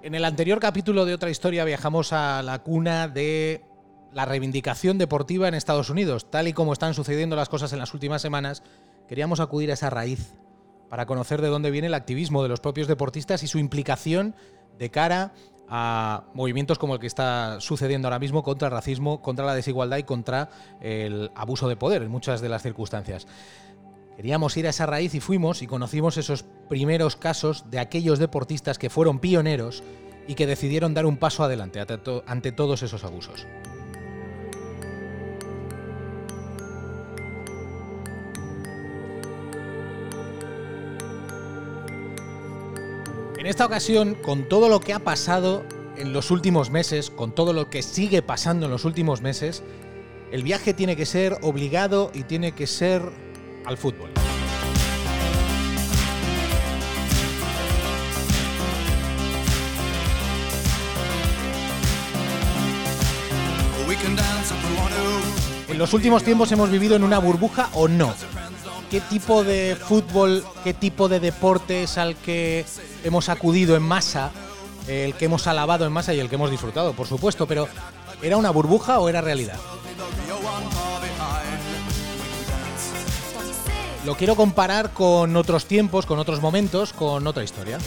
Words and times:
En 0.00 0.14
el 0.14 0.24
anterior 0.24 0.60
capítulo 0.60 1.04
de 1.04 1.14
otra 1.14 1.28
historia 1.28 1.64
viajamos 1.64 2.12
a 2.12 2.40
la 2.42 2.60
cuna 2.60 3.08
de 3.08 3.64
la 4.12 4.24
reivindicación 4.24 4.96
deportiva 4.96 5.48
en 5.48 5.54
Estados 5.54 5.90
Unidos. 5.90 6.30
Tal 6.30 6.46
y 6.46 6.52
como 6.52 6.72
están 6.72 6.94
sucediendo 6.94 7.34
las 7.34 7.48
cosas 7.48 7.72
en 7.72 7.80
las 7.80 7.92
últimas 7.94 8.22
semanas, 8.22 8.62
queríamos 9.08 9.40
acudir 9.40 9.70
a 9.70 9.74
esa 9.74 9.90
raíz 9.90 10.34
para 10.88 11.04
conocer 11.04 11.42
de 11.42 11.48
dónde 11.48 11.72
viene 11.72 11.88
el 11.88 11.94
activismo 11.94 12.44
de 12.44 12.48
los 12.48 12.60
propios 12.60 12.86
deportistas 12.86 13.42
y 13.42 13.48
su 13.48 13.58
implicación 13.58 14.36
de 14.78 14.88
cara 14.90 15.32
a 15.68 16.26
movimientos 16.32 16.78
como 16.78 16.94
el 16.94 17.00
que 17.00 17.08
está 17.08 17.60
sucediendo 17.60 18.06
ahora 18.06 18.20
mismo 18.20 18.44
contra 18.44 18.68
el 18.68 18.72
racismo, 18.72 19.20
contra 19.20 19.44
la 19.44 19.54
desigualdad 19.54 19.98
y 19.98 20.04
contra 20.04 20.48
el 20.80 21.32
abuso 21.34 21.68
de 21.68 21.74
poder 21.74 22.02
en 22.02 22.10
muchas 22.10 22.40
de 22.40 22.48
las 22.48 22.62
circunstancias. 22.62 23.26
Queríamos 24.16 24.56
ir 24.56 24.68
a 24.68 24.70
esa 24.70 24.86
raíz 24.86 25.14
y 25.14 25.20
fuimos 25.20 25.60
y 25.60 25.66
conocimos 25.66 26.16
esos 26.16 26.44
primeros 26.68 27.16
casos 27.16 27.64
de 27.70 27.78
aquellos 27.78 28.18
deportistas 28.18 28.78
que 28.78 28.90
fueron 28.90 29.18
pioneros 29.18 29.82
y 30.26 30.34
que 30.34 30.46
decidieron 30.46 30.94
dar 30.94 31.06
un 31.06 31.16
paso 31.16 31.42
adelante 31.42 31.80
ante, 31.80 32.52
todos 32.52 32.82
esos 32.82 33.02
abusos. 33.02 33.46
En 43.38 43.46
esta 43.46 43.64
ocasión, 43.64 44.14
con 44.14 44.48
todo 44.48 44.68
lo 44.68 44.80
que 44.80 44.92
ha 44.92 44.98
pasado 44.98 45.64
en 45.96 46.12
los 46.12 46.30
últimos 46.30 46.70
meses, 46.70 47.10
con 47.10 47.32
todo 47.32 47.52
lo 47.52 47.70
que 47.70 47.82
sigue 47.82 48.20
pasando 48.20 48.66
en 48.66 48.72
los 48.72 48.84
últimos 48.84 49.22
meses, 49.22 49.62
el 50.30 50.42
viaje 50.42 50.74
tiene 50.74 50.96
que 50.96 51.06
ser 51.06 51.38
obligado 51.40 52.10
y 52.12 52.24
tiene 52.24 52.52
que 52.52 52.66
ser 52.66 53.02
al 53.64 53.78
fútbol. 53.78 54.17
Los 65.78 65.94
últimos 65.94 66.24
tiempos 66.24 66.50
hemos 66.50 66.70
vivido 66.70 66.96
en 66.96 67.04
una 67.04 67.20
burbuja 67.20 67.70
o 67.72 67.86
no. 67.86 68.12
¿Qué 68.90 69.00
tipo 69.00 69.44
de 69.44 69.76
fútbol, 69.76 70.44
qué 70.64 70.74
tipo 70.74 71.08
de 71.08 71.20
deporte 71.20 71.84
es 71.84 71.98
al 71.98 72.16
que 72.16 72.66
hemos 73.04 73.28
acudido 73.28 73.76
en 73.76 73.84
masa, 73.84 74.32
el 74.88 75.14
que 75.14 75.26
hemos 75.26 75.46
alabado 75.46 75.86
en 75.86 75.92
masa 75.92 76.12
y 76.14 76.18
el 76.18 76.28
que 76.28 76.34
hemos 76.34 76.50
disfrutado, 76.50 76.94
por 76.94 77.06
supuesto, 77.06 77.46
pero 77.46 77.68
¿era 78.22 78.36
una 78.36 78.50
burbuja 78.50 78.98
o 78.98 79.08
era 79.08 79.20
realidad? 79.20 79.56
Lo 84.04 84.16
quiero 84.16 84.34
comparar 84.34 84.92
con 84.92 85.36
otros 85.36 85.66
tiempos, 85.66 86.06
con 86.06 86.18
otros 86.18 86.40
momentos, 86.40 86.92
con 86.92 87.24
otra 87.24 87.44
historia. 87.44 87.78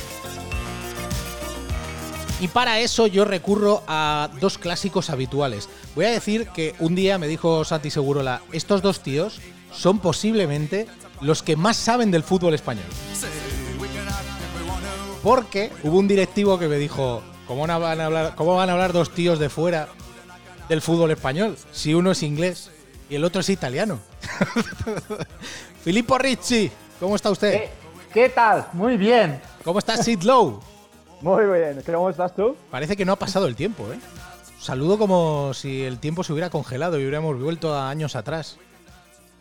Y 2.39 2.48
para 2.48 2.80
eso 2.80 3.05
yo 3.05 3.26
recurro 3.26 3.83
a 3.86 4.30
dos 4.39 4.58
clásicos 4.58 5.09
habituales. 5.09 5.67
Voy 5.95 6.06
a 6.06 6.11
decir 6.11 6.47
que 6.47 6.73
un 6.80 6.95
día 6.95 7.17
me 7.17 7.28
dijo 7.28 7.66
Santi 7.66 7.89
Segurola, 7.92 8.42
estos 8.53 8.81
dos 8.81 9.02
tíos 9.02 9.42
son 9.73 10.00
posiblemente 10.00 10.88
los 11.20 11.44
que 11.44 11.58
más 11.58 11.75
saben 11.75 12.11
del 12.11 12.23
fútbol 12.23 12.53
español. 12.53 12.86
Porque 15.22 15.72
hubo 15.83 16.00
un 16.00 16.08
directivo 16.08 16.58
que 16.58 16.70
me 16.70 16.78
dijo, 16.78 17.22
¿cómo 17.45 17.67
van 17.67 18.00
a 18.00 18.06
hablar, 18.06 18.36
cómo 18.36 18.56
van 18.56 18.70
a 18.70 18.73
hablar 18.73 18.94
dos 18.94 19.11
tíos 19.11 19.38
de 19.38 19.50
fuera 19.50 19.89
del 20.70 20.81
fútbol 20.81 21.11
español 21.11 21.58
si 21.72 21.94
uno 21.94 22.11
es 22.11 22.23
inglés 22.23 22.72
y 23.09 23.16
el 23.16 23.26
otro 23.26 23.42
es 23.42 23.50
italiano? 23.50 24.00
Filippo 25.83 26.17
Ricci, 26.17 26.71
¿cómo 27.02 27.17
está 27.17 27.30
usted? 27.32 27.70
¿Qué, 28.14 28.30
tal? 28.30 28.67
Muy 28.71 28.95
bien. 28.95 29.42
¿Cómo 29.64 29.80
está 29.80 29.98
Sid 29.98 30.23
Lowe? 30.23 30.60
Muy 31.21 31.45
bien. 31.45 31.83
¿Cómo 31.86 32.10
estás 32.10 32.33
tú? 32.33 32.55
Parece 32.70 32.95
que 32.95 33.05
no 33.05 33.11
ha 33.11 33.17
pasado 33.17 33.45
el 33.45 33.55
tiempo, 33.55 33.92
¿eh? 33.92 33.99
Saludo 34.61 34.99
como 34.99 35.55
si 35.55 35.82
el 35.82 35.98
tiempo 35.98 36.23
se 36.23 36.33
hubiera 36.33 36.52
congelado 36.52 36.99
y 36.99 37.02
hubiéramos 37.02 37.42
vuelto 37.42 37.73
a 37.73 37.89
años 37.89 38.16
atrás. 38.16 38.60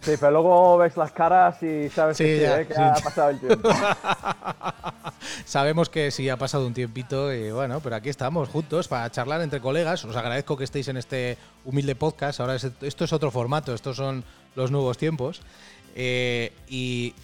Sí, 0.01 0.13
pero 0.19 0.31
luego 0.31 0.79
ves 0.79 0.97
las 0.97 1.13
caras 1.13 1.63
y 1.63 1.91
sabes 1.91 2.17
que, 2.17 2.43
¿eh? 2.43 2.67
ha 2.79 2.95
pasado 2.95 3.29
el 3.29 3.39
tiempo. 3.39 3.69
Sabemos 5.45 5.91
que 5.91 6.11
sí 6.11 6.31
ha 6.31 6.39
pasado 6.39 6.67
un 6.67 6.73
tiempito 6.73 7.35
y 7.35 7.51
bueno, 7.51 7.81
pero 7.81 7.97
aquí 7.97 8.09
estamos 8.09 8.49
juntos 8.49 8.89
para 8.89 9.11
charlar 9.11 9.43
entre 9.43 9.61
colegas. 9.61 10.03
Os 10.07 10.17
agradezco 10.17 10.57
que 10.57 10.65
estéis 10.65 10.89
en 10.89 10.97
este 10.97 11.37
humilde 11.67 11.95
podcast. 11.95 12.41
Ahora 12.41 12.55
esto 12.55 13.05
es 13.05 13.13
otro 13.13 13.31
formato, 13.31 13.75
estos 13.75 13.99
son 13.99 14.25
los 14.57 14.71
nuevos 14.71 14.97
tiempos. 14.97 15.43
Eh, 15.97 16.55
y, 16.67 17.15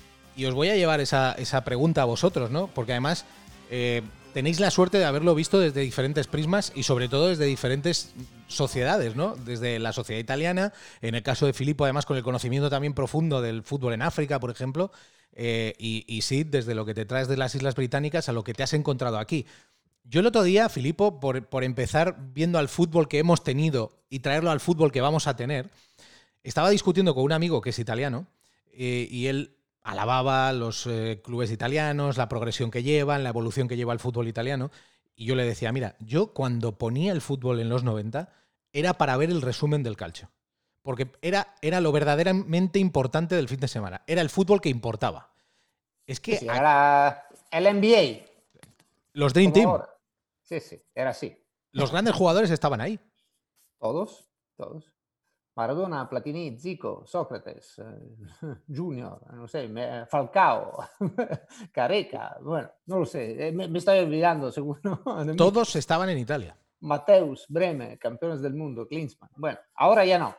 os 0.46 0.52
voy 0.52 0.68
a 0.68 0.76
llevar 0.76 1.00
esa, 1.00 1.34
pregunta 1.64 2.02
a 2.02 2.04
vosotros, 2.04 2.50
¿no? 2.50 2.66
Porque 2.66 2.92
además 2.92 3.24
eh, 3.70 4.02
tenéis 4.36 4.60
la 4.60 4.70
suerte 4.70 4.98
de 4.98 5.06
haberlo 5.06 5.34
visto 5.34 5.58
desde 5.58 5.80
diferentes 5.80 6.26
prismas 6.26 6.70
y 6.74 6.82
sobre 6.82 7.08
todo 7.08 7.28
desde 7.28 7.46
diferentes 7.46 8.12
sociedades, 8.48 9.16
¿no? 9.16 9.34
Desde 9.34 9.78
la 9.78 9.94
sociedad 9.94 10.20
italiana, 10.20 10.74
en 11.00 11.14
el 11.14 11.22
caso 11.22 11.46
de 11.46 11.54
Filippo, 11.54 11.84
además 11.84 12.04
con 12.04 12.18
el 12.18 12.22
conocimiento 12.22 12.68
también 12.68 12.92
profundo 12.92 13.40
del 13.40 13.62
fútbol 13.62 13.94
en 13.94 14.02
África, 14.02 14.38
por 14.38 14.50
ejemplo, 14.50 14.92
eh, 15.32 15.72
y, 15.78 16.20
Sid, 16.20 16.48
desde 16.48 16.74
lo 16.74 16.84
que 16.84 16.92
te 16.92 17.06
traes 17.06 17.28
de 17.28 17.38
las 17.38 17.54
Islas 17.54 17.76
Británicas 17.76 18.28
a 18.28 18.34
lo 18.34 18.44
que 18.44 18.52
te 18.52 18.62
has 18.62 18.74
encontrado 18.74 19.18
aquí. 19.18 19.46
Yo 20.04 20.20
el 20.20 20.26
otro 20.26 20.42
día, 20.42 20.68
Filippo, 20.68 21.18
por, 21.18 21.64
empezar 21.64 22.18
viendo 22.34 22.58
al 22.58 22.68
fútbol 22.68 23.08
que 23.08 23.18
hemos 23.18 23.42
tenido 23.42 24.02
y 24.10 24.18
traerlo 24.18 24.50
al 24.50 24.60
fútbol 24.60 24.92
que 24.92 25.00
vamos 25.00 25.28
a 25.28 25.36
tener, 25.36 25.70
estaba 26.44 26.68
discutiendo 26.68 27.14
con 27.14 27.24
un 27.24 27.32
amigo 27.32 27.62
que 27.62 27.70
es 27.70 27.78
italiano 27.78 28.26
eh, 28.74 29.08
y 29.10 29.28
él 29.28 29.56
alababa 29.86 30.52
los 30.52 30.84
eh, 30.88 31.20
clubes 31.22 31.52
italianos, 31.52 32.16
la 32.16 32.28
progresión 32.28 32.72
que 32.72 32.82
llevan, 32.82 33.22
la 33.22 33.28
evolución 33.28 33.68
que 33.68 33.76
lleva 33.76 33.92
el 33.92 34.00
fútbol 34.00 34.26
italiano. 34.26 34.72
Y 35.14 35.26
yo 35.26 35.36
le 35.36 35.44
decía, 35.44 35.70
mira, 35.70 35.94
yo 36.00 36.34
cuando 36.34 36.76
ponía 36.76 37.12
el 37.12 37.20
fútbol 37.20 37.60
en 37.60 37.68
los 37.68 37.84
90 37.84 38.28
era 38.72 38.94
para 38.94 39.16
ver 39.16 39.30
el 39.30 39.42
resumen 39.42 39.84
del 39.84 39.96
calcio. 39.96 40.28
Porque 40.82 41.12
era, 41.22 41.54
era 41.62 41.80
lo 41.80 41.92
verdaderamente 41.92 42.80
importante 42.80 43.36
del 43.36 43.48
fin 43.48 43.60
de 43.60 43.68
semana. 43.68 44.02
Era 44.08 44.22
el 44.22 44.28
fútbol 44.28 44.60
que 44.60 44.68
importaba. 44.68 45.30
Es 46.04 46.18
que. 46.18 46.36
era 46.36 47.28
el 47.52 47.64
NBA. 47.64 48.26
Los 49.12 49.32
Dream 49.32 49.52
Team. 49.52 49.70
Sí, 50.42 50.58
sí, 50.60 50.82
era 50.94 51.10
así. 51.10 51.36
Los 51.70 51.92
grandes 51.92 52.14
jugadores 52.14 52.50
estaban 52.50 52.80
ahí. 52.80 52.98
Todos, 53.78 54.28
todos. 54.56 54.95
Maradona, 55.56 56.08
Platini, 56.08 56.58
Zico, 56.58 57.04
Sócrates, 57.06 57.78
eh, 57.78 58.56
Junior, 58.68 59.18
no 59.32 59.48
sé, 59.48 59.68
Falcao, 60.08 60.84
Careca, 61.72 62.36
bueno, 62.42 62.70
no 62.86 62.98
lo 63.00 63.06
sé, 63.06 63.48
eh, 63.48 63.52
me, 63.52 63.78
estoy 63.78 64.00
olvidando 64.00 64.52
seguro. 64.52 65.00
Todos 65.36 65.74
estaban 65.76 66.10
en 66.10 66.18
Italia. 66.18 66.56
Mateus, 66.80 67.46
Breme, 67.48 67.98
campeones 67.98 68.42
del 68.42 68.54
mundo, 68.54 68.86
Klinsmann. 68.86 69.30
Bueno, 69.36 69.58
ahora 69.74 70.04
ya 70.04 70.18
no. 70.18 70.36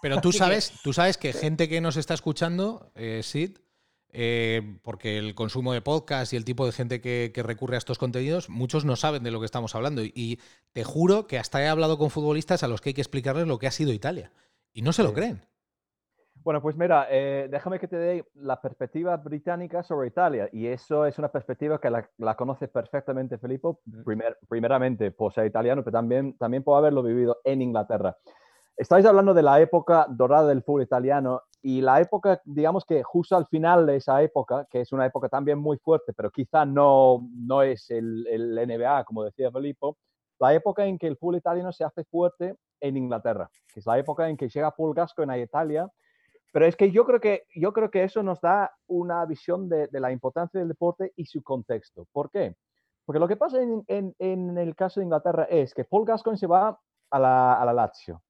Pero 0.00 0.20
tú 0.20 0.32
sabes, 0.32 0.72
tú 0.82 0.92
sabes 0.92 1.18
que 1.18 1.32
gente 1.32 1.68
que 1.68 1.80
nos 1.80 1.96
está 1.96 2.14
escuchando, 2.14 2.92
eh, 2.94 3.20
Sid, 3.24 3.58
eh, 4.14 4.78
porque 4.82 5.18
el 5.18 5.34
consumo 5.34 5.72
de 5.72 5.80
podcast 5.80 6.32
y 6.32 6.36
el 6.36 6.44
tipo 6.44 6.66
de 6.66 6.72
gente 6.72 7.00
que, 7.00 7.32
recurre 7.34 7.76
a 7.76 7.78
estos 7.78 7.98
contenidos, 7.98 8.48
muchos 8.48 8.84
no 8.84 8.94
saben 8.94 9.22
de 9.22 9.30
lo 9.30 9.40
que 9.40 9.46
estamos 9.46 9.74
hablando. 9.74 10.02
Y 10.04 10.38
te 10.72 10.84
juro 10.84 11.26
que 11.26 11.38
hasta 11.38 11.62
he 11.62 11.68
hablado 11.68 11.98
con 11.98 12.10
futbolistas 12.10 12.62
a 12.62 12.68
los 12.68 12.80
que 12.80 12.90
hay 12.90 12.94
que 12.94 13.00
explicarles 13.00 13.46
lo 13.46 13.58
que 13.58 13.66
ha 13.66 13.72
sido 13.72 13.92
Italia. 13.92 14.30
Y 14.72 14.82
no 14.82 14.92
se 14.92 15.02
lo 15.02 15.12
creen. 15.12 15.42
Bueno, 16.44 16.60
pues 16.60 16.76
mira, 16.76 17.06
eh, 17.08 17.46
déjame 17.50 17.78
que 17.78 17.86
te 17.86 17.96
dé 17.96 18.26
la 18.34 18.60
perspectiva 18.60 19.16
británica 19.16 19.82
sobre 19.82 20.08
Italia. 20.08 20.48
Y 20.52 20.66
eso 20.66 21.06
es 21.06 21.18
una 21.18 21.30
perspectiva 21.30 21.80
que 21.80 21.88
la, 21.88 22.08
la 22.18 22.34
conoces 22.34 22.68
perfectamente, 22.68 23.38
Felipe, 23.38 23.68
primeramente 24.48 25.12
por 25.12 25.32
ser 25.32 25.46
italiano, 25.46 25.84
pero 25.84 25.92
también, 25.92 26.36
también 26.38 26.64
por 26.64 26.78
haberlo 26.78 27.02
vivido 27.02 27.38
en 27.44 27.62
Inglaterra. 27.62 28.16
Estáis 28.76 29.06
hablando 29.06 29.34
de 29.34 29.42
la 29.42 29.60
época 29.60 30.06
dorada 30.08 30.48
del 30.48 30.62
fútbol 30.62 30.82
italiano 30.82 31.42
y 31.60 31.80
la 31.80 32.00
época, 32.00 32.40
digamos 32.44 32.84
que 32.84 33.04
justo 33.04 33.36
al 33.36 33.46
final 33.46 33.86
de 33.86 33.96
esa 33.96 34.20
época, 34.22 34.66
que 34.68 34.80
es 34.80 34.92
una 34.92 35.06
época 35.06 35.28
también 35.28 35.58
muy 35.58 35.76
fuerte, 35.78 36.12
pero 36.12 36.30
quizá 36.30 36.64
no, 36.64 37.28
no 37.36 37.62
es 37.62 37.88
el, 37.90 38.26
el 38.26 38.54
NBA, 38.54 39.04
como 39.04 39.22
decía 39.22 39.52
Filippo, 39.52 39.96
la 40.42 40.54
época 40.54 40.84
en 40.86 40.98
que 40.98 41.06
el 41.06 41.16
fútbol 41.16 41.36
italiano 41.36 41.70
se 41.70 41.84
hace 41.84 42.02
fuerte 42.02 42.56
en 42.80 42.96
Inglaterra, 42.96 43.48
que 43.72 43.78
es 43.78 43.86
la 43.86 43.96
época 43.96 44.28
en 44.28 44.36
que 44.36 44.48
llega 44.48 44.72
Paul 44.72 44.92
Gascoigne 44.92 45.34
a 45.34 45.38
Italia. 45.38 45.88
Pero 46.50 46.66
es 46.66 46.74
que 46.74 46.90
yo 46.90 47.06
creo 47.06 47.20
que, 47.20 47.44
yo 47.54 47.72
creo 47.72 47.92
que 47.92 48.02
eso 48.02 48.24
nos 48.24 48.40
da 48.40 48.72
una 48.88 49.24
visión 49.24 49.68
de, 49.68 49.88
la 49.92 50.10
importancia 50.10 50.58
del 50.58 50.68
deporte 50.68 51.12
y 51.14 51.26
su 51.26 51.44
contexto. 51.44 52.08
¿Por 52.10 52.28
qué? 52.28 52.56
Porque 53.04 53.20
lo 53.20 53.28
que 53.28 53.36
pasa 53.36 53.62
en, 53.62 53.84
en, 54.18 54.58
el 54.58 54.74
caso 54.74 54.98
de 54.98 55.04
Inglaterra 55.04 55.44
es 55.44 55.72
que 55.74 55.84
Paul 55.84 56.04
Gascoigne 56.04 56.36
se 56.36 56.48
va 56.48 56.76
a 57.10 57.18
la, 57.20 57.54
a 57.54 57.64
la 57.64 57.72
Lazio. 57.72 58.20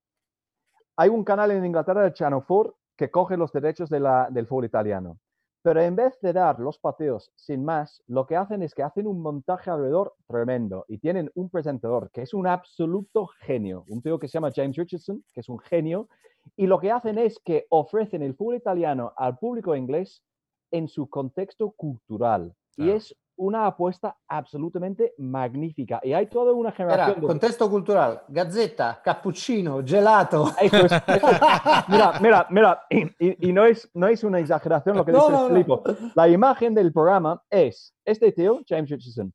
Hay 0.96 1.08
un 1.08 1.24
canal 1.24 1.50
en 1.52 1.64
Inglaterra, 1.64 2.04
el 2.04 2.12
Channel 2.12 2.42
4, 2.46 2.76
que 2.94 3.10
coge 3.10 3.38
los 3.38 3.50
derechos 3.52 3.88
de 3.88 4.00
del 4.30 4.46
fútbol 4.46 4.66
italiano. 4.66 5.18
Pero 5.62 5.80
en 5.80 5.94
vez 5.94 6.18
de 6.20 6.32
dar 6.32 6.58
los 6.58 6.78
pateos 6.78 7.30
sin 7.36 7.64
más, 7.64 8.02
lo 8.08 8.26
que 8.26 8.36
hacen 8.36 8.62
es 8.62 8.74
que 8.74 8.82
hacen 8.82 9.06
un 9.06 9.22
montaje 9.22 9.70
alrededor 9.70 10.14
tremendo 10.26 10.84
y 10.88 10.98
tienen 10.98 11.30
un 11.34 11.50
presentador 11.50 12.10
que 12.10 12.22
es 12.22 12.34
un 12.34 12.48
absoluto 12.48 13.28
genio, 13.40 13.84
un 13.88 14.02
tío 14.02 14.18
que 14.18 14.26
se 14.26 14.34
llama 14.34 14.50
James 14.54 14.76
Richardson, 14.76 15.24
que 15.32 15.40
es 15.40 15.48
un 15.48 15.60
genio, 15.60 16.08
y 16.56 16.66
lo 16.66 16.80
que 16.80 16.90
hacen 16.90 17.16
es 17.16 17.38
que 17.38 17.66
ofrecen 17.70 18.22
el 18.22 18.34
fútbol 18.34 18.56
italiano 18.56 19.12
al 19.16 19.38
público 19.38 19.76
inglés 19.76 20.24
en 20.72 20.88
su 20.88 21.08
contexto 21.08 21.70
cultural. 21.70 22.54
Y 22.76 22.90
es 22.90 23.14
una 23.36 23.66
apuesta 23.66 24.16
absolutamente 24.28 25.14
magnífica. 25.18 26.00
Y 26.02 26.12
hay 26.12 26.26
toda 26.26 26.52
una 26.52 26.72
generación... 26.72 27.20
de... 27.20 27.26
Contexto 27.26 27.70
cultural, 27.70 28.22
gazzetta, 28.28 29.00
cappuccino, 29.02 29.82
gelato. 29.84 30.50
mira, 31.88 32.18
mira, 32.20 32.46
mira, 32.50 32.82
y, 32.88 33.52
no, 33.52 33.64
es, 33.64 33.90
no 33.94 34.08
es 34.08 34.22
una 34.24 34.38
exageración 34.38 34.96
lo 34.96 35.04
que 35.04 35.12
dice 35.12 35.48
Filipo. 35.48 35.82
La 36.14 36.28
imagen 36.28 36.74
del 36.74 36.92
programa 36.92 37.42
es 37.50 37.94
este 38.04 38.32
tío, 38.32 38.60
James 38.68 38.90
Richardson, 38.90 39.32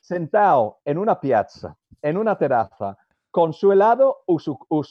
sentado 0.00 0.78
en 0.84 0.98
una 0.98 1.20
piazza, 1.20 1.76
en 2.02 2.16
una 2.16 2.36
terraza, 2.36 2.96
con 3.30 3.52
su 3.52 3.72
helado 3.72 4.22
o 4.26 4.38
su, 4.38 4.56
o 4.68 4.84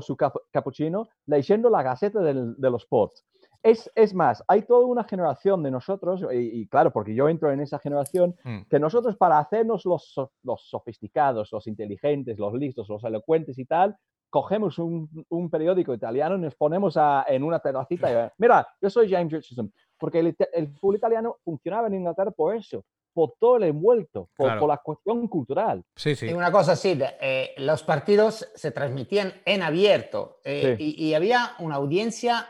su, 0.00 0.16
cappuccino, 0.52 1.08
leyendo 1.26 1.68
la 1.68 1.82
gaceta 1.82 2.20
del, 2.20 2.54
de 2.56 2.70
los 2.70 2.82
sports. 2.82 3.24
Es, 3.62 3.90
es, 3.94 4.14
más, 4.14 4.42
hay 4.46 4.62
toda 4.62 4.86
una 4.86 5.04
generación 5.04 5.62
de 5.62 5.70
nosotros, 5.70 6.24
y, 6.32 6.66
claro, 6.68 6.92
porque 6.92 7.14
yo 7.14 7.28
entro 7.28 7.50
en 7.50 7.60
esa 7.60 7.78
generación, 7.78 8.36
mm. 8.44 8.62
que 8.70 8.78
nosotros 8.78 9.16
para 9.16 9.38
hacernos 9.38 9.84
los, 9.84 10.14
los, 10.42 10.68
sofisticados, 10.68 11.50
los 11.52 11.66
inteligentes, 11.66 12.38
los 12.38 12.54
listos, 12.54 12.88
los 12.88 13.02
elocuentes 13.04 13.58
y 13.58 13.64
tal, 13.64 13.96
cogemos 14.30 14.78
un, 14.78 15.08
un 15.30 15.50
periódico 15.50 15.94
italiano 15.94 16.36
y 16.36 16.40
nos 16.40 16.54
ponemos 16.54 16.96
a, 16.96 17.24
en 17.28 17.42
una 17.42 17.58
terracita 17.60 18.10
y 18.12 18.30
mira, 18.38 18.66
yo 18.80 18.90
soy 18.90 19.10
James 19.10 19.32
Richardson, 19.32 19.72
porque 19.98 20.20
el, 20.20 20.36
el 20.52 20.68
fútbol 20.76 20.96
italiano 20.96 21.36
funcionaba 21.42 21.88
en 21.88 21.94
Inglaterra 21.94 22.30
por 22.30 22.54
eso, 22.54 22.84
por 23.18 23.34
todo 23.40 23.56
el 23.56 23.64
envuelto, 23.64 24.30
por, 24.36 24.68
la 24.68 24.76
cuestión 24.76 25.26
cultural. 25.26 25.82
Sí, 25.96 26.14
sí. 26.14 26.26
Y 26.26 26.32
una 26.32 26.52
cosa 26.52 26.72
así, 26.72 26.96
eh, 27.20 27.52
los 27.56 27.82
partidos 27.82 28.48
se 28.54 28.70
transmitían 28.70 29.32
en 29.44 29.62
abierto 29.62 30.40
eh, 30.44 30.76
y, 30.78 31.14
había 31.14 31.56
una 31.58 31.74
audiencia 31.74 32.46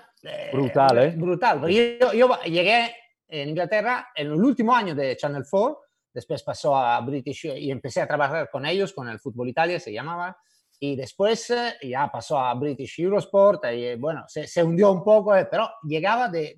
brutal, 0.53 0.99
¿eh? 0.99 1.15
Brutal. 1.17 1.61
Yo, 1.69 2.13
yo, 2.13 2.41
llegué 2.43 2.95
en 3.29 3.51
Inglaterra 3.51 4.09
en 4.15 4.29
el 4.29 4.33
último 4.35 4.75
año 4.75 4.95
de 4.95 5.17
Channel 5.17 5.45
4, 5.49 5.81
después 6.13 6.43
pasó 6.43 6.77
a 6.77 7.01
British 7.01 7.47
y 7.47 7.71
empecé 7.71 8.01
a 8.01 8.07
trabajar 8.07 8.49
con 8.51 8.67
ellos, 8.67 8.93
con 8.93 9.09
el 9.09 9.19
Fútbol 9.19 9.49
Italia 9.49 9.79
se 9.79 9.93
llamaba, 9.93 10.37
y 10.81 10.97
después 10.97 11.51
eh, 11.51 11.77
ya 11.83 12.09
pasó 12.11 12.39
a 12.39 12.55
British 12.55 13.01
Eurosport 13.01 13.65
y 13.65 13.85
eh, 13.85 13.97
bueno, 13.97 14.25
se, 14.29 14.47
se 14.47 14.63
hundió 14.63 14.93
un 14.93 15.03
poco, 15.03 15.35
eh, 15.35 15.47
pero 15.51 15.69
llegaba 15.83 16.29
de, 16.29 16.57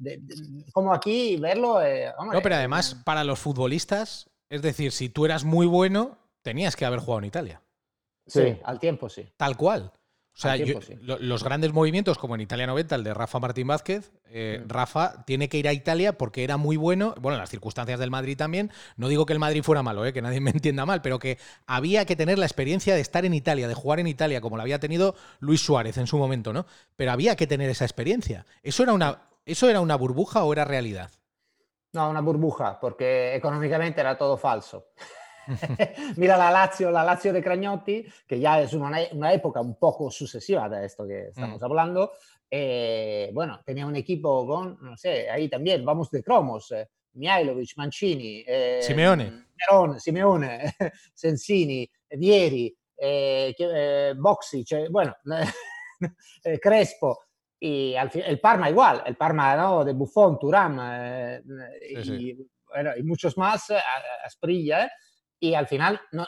como 0.72 0.92
aquí 0.92 1.36
verlo. 1.36 1.80
no, 2.32 2.42
pero 2.42 2.54
además 2.56 3.00
para 3.04 3.24
los 3.24 3.38
futbolistas, 3.38 4.28
es 4.50 4.62
decir, 4.62 4.92
si 4.92 5.08
tú 5.08 5.24
eras 5.24 5.44
muy 5.44 5.66
bueno, 5.66 6.18
tenías 6.42 6.76
que 6.76 6.84
haber 6.84 7.00
jugado 7.00 7.20
en 7.20 7.24
Italia. 7.26 7.62
sí 8.26 8.58
al 8.64 8.78
tiempo 8.78 9.08
sí. 9.08 9.26
Tal 9.36 9.56
cual. 9.56 9.92
O 10.36 10.40
sea, 10.40 10.56
los 11.02 11.44
grandes 11.44 11.72
movimientos, 11.72 12.16
como 12.16 12.34
en 12.34 12.40
Italia 12.40 12.66
90, 12.66 12.94
el 12.94 13.04
de 13.04 13.12
Rafa 13.12 13.38
Martín 13.40 13.66
Vázquez, 13.66 14.10
eh, 14.26 14.64
Rafa 14.66 15.24
tiene 15.26 15.48
que 15.48 15.58
ir 15.58 15.68
a 15.68 15.72
Italia 15.72 16.16
porque 16.16 16.44
era 16.44 16.56
muy 16.56 16.76
bueno, 16.76 17.14
bueno, 17.20 17.36
las 17.36 17.50
circunstancias 17.50 17.98
del 17.98 18.10
Madrid 18.10 18.38
también, 18.38 18.70
no 18.96 19.08
digo 19.08 19.26
que 19.26 19.34
el 19.34 19.38
Madrid 19.38 19.62
fuera 19.62 19.82
malo, 19.82 20.06
eh, 20.06 20.12
que 20.12 20.22
nadie 20.22 20.40
me 20.40 20.50
entienda 20.50 20.86
mal, 20.86 21.02
pero 21.02 21.18
que 21.18 21.38
había 21.66 22.06
que 22.06 22.16
tener 22.16 22.38
la 22.38 22.46
experiencia 22.46 22.94
de 22.94 23.00
estar 23.00 23.24
en 23.24 23.34
Italia, 23.34 23.68
de 23.68 23.74
jugar 23.74 24.00
en 24.00 24.06
Italia, 24.06 24.40
como 24.40 24.56
la 24.56 24.62
había 24.62 24.78
tenido 24.78 25.14
Luis 25.40 25.60
Suárez 25.60 25.98
en 25.98 26.06
su 26.06 26.16
momento, 26.16 26.52
¿no? 26.52 26.64
Pero 26.96 27.12
había 27.12 27.36
que 27.36 27.46
tener 27.46 27.68
esa 27.68 27.84
experiencia. 27.84 28.46
¿Eso 28.62 28.82
era 28.82 28.94
una, 28.94 29.28
eso 29.44 29.68
era 29.68 29.80
una 29.80 29.96
burbuja 29.96 30.44
o 30.44 30.52
era 30.52 30.64
realidad? 30.64 31.10
No, 31.92 32.08
una 32.08 32.20
burbuja, 32.20 32.78
porque 32.80 33.34
económicamente 33.34 34.00
era 34.00 34.16
todo 34.16 34.38
falso. 34.38 34.86
Mira 36.16 36.36
la 36.36 36.50
Lazio, 36.50 36.90
la 36.90 37.04
Lazio 37.04 37.32
de 37.32 37.42
Cragnotti, 37.42 38.06
que 38.26 38.38
ya 38.38 38.60
es 38.60 38.72
una, 38.72 38.98
una, 39.12 39.32
época 39.32 39.60
un 39.60 39.76
poco 39.76 40.10
sucesiva 40.10 40.68
de 40.68 40.86
esto 40.86 41.06
que 41.06 41.28
estamos 41.28 41.60
mm. 41.60 41.64
hablando. 41.64 42.12
Eh, 42.50 43.30
bueno, 43.32 43.60
tenía 43.64 43.86
un 43.86 43.96
equipo 43.96 44.46
con, 44.46 44.78
no 44.80 44.96
sé, 44.96 45.30
ahí 45.30 45.48
también, 45.48 45.84
vamos 45.84 46.10
de 46.10 46.22
cromos, 46.22 46.72
eh, 46.72 46.88
Mihailovic, 47.12 47.76
Mancini, 47.76 48.44
eh, 48.46 48.80
Simeone, 48.82 49.46
Simeone, 49.98 50.74
Sensini, 51.14 51.88
Vieri, 52.08 52.76
eh, 52.96 54.14
Boxi, 54.16 54.64
cioè, 54.64 54.88
bueno, 54.88 55.16
Crespo. 56.60 57.24
Y 57.62 57.94
al 57.94 58.10
fin, 58.10 58.22
el 58.24 58.40
Parma 58.40 58.70
igual, 58.70 59.02
el 59.04 59.16
Parma 59.16 59.54
¿no? 59.54 59.84
de 59.84 59.92
Buffon, 59.92 60.38
Turam 60.38 60.80
sí, 61.78 61.94
y, 61.94 62.04
sí. 62.04 62.50
Bueno, 62.66 62.92
y, 62.96 63.02
muchos 63.02 63.36
más, 63.36 63.70
Asprilla, 64.24 64.86
¿eh? 64.86 64.90
Y 65.40 65.54
al 65.54 65.66
final 65.66 66.00
no, 66.12 66.26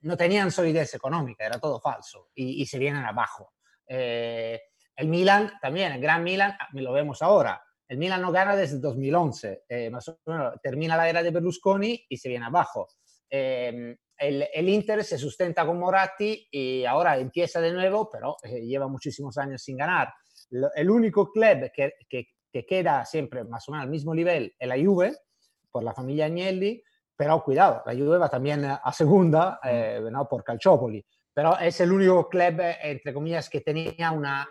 no 0.00 0.16
tenían 0.16 0.50
solidez 0.50 0.94
económica, 0.94 1.44
era 1.44 1.58
todo 1.58 1.80
falso 1.80 2.30
y, 2.34 2.64
se 2.66 2.78
vienen 2.78 3.04
abajo. 3.04 3.52
Eh, 3.86 4.60
el 4.96 5.08
Milan 5.08 5.52
también, 5.60 5.92
el 5.92 6.00
Gran 6.00 6.24
Milan, 6.24 6.56
ah, 6.58 6.68
lo 6.72 6.92
vemos 6.92 7.22
ahora. 7.22 7.62
El 7.86 7.98
Milan 7.98 8.20
no 8.20 8.32
gana 8.32 8.54
desde 8.54 8.78
2011, 8.78 9.64
eh, 9.68 9.90
más 9.90 10.08
o 10.08 10.18
menos 10.26 10.54
termina 10.62 10.96
la 10.96 11.08
era 11.08 11.22
de 11.22 11.30
Berlusconi 11.30 12.06
y 12.08 12.16
se 12.16 12.28
viene 12.28 12.46
abajo. 12.46 12.88
Eh, 13.30 13.96
el, 14.18 14.48
el, 14.52 14.68
Inter 14.68 15.04
se 15.04 15.16
sustenta 15.16 15.64
con 15.64 15.78
Moratti 15.78 16.48
y 16.50 16.84
ahora 16.84 17.18
empieza 17.18 17.60
de 17.60 17.72
nuevo, 17.72 18.10
pero 18.10 18.36
lleva 18.42 18.88
muchísimos 18.88 19.38
años 19.38 19.62
sin 19.62 19.76
ganar. 19.76 20.12
el 20.74 20.90
único 20.90 21.30
club 21.30 21.70
que, 21.72 21.92
que, 22.08 22.26
que, 22.52 22.66
queda 22.66 23.04
siempre 23.04 23.44
más 23.44 23.68
o 23.68 23.72
menos 23.72 23.84
al 23.84 23.90
mismo 23.90 24.14
nivel 24.14 24.54
es 24.58 24.68
la 24.68 24.76
Juve, 24.76 25.16
por 25.70 25.84
la 25.84 25.94
familia 25.94 26.26
Agnelli, 26.26 26.82
pero 27.18 27.42
cuidado, 27.42 27.82
la 27.84 27.94
Juve 27.94 28.16
va 28.16 28.28
también 28.28 28.64
a 28.64 28.92
segunda 28.92 29.58
eh, 29.64 30.00
¿no? 30.08 30.28
por 30.28 30.44
Calciopoli, 30.44 31.04
pero 31.34 31.58
es 31.58 31.80
el 31.80 31.90
único 31.90 32.28
club, 32.28 32.60
entre 32.80 33.12
comillas, 33.12 33.50
que 33.50 33.60
tenía 33.60 34.12
una, 34.12 34.48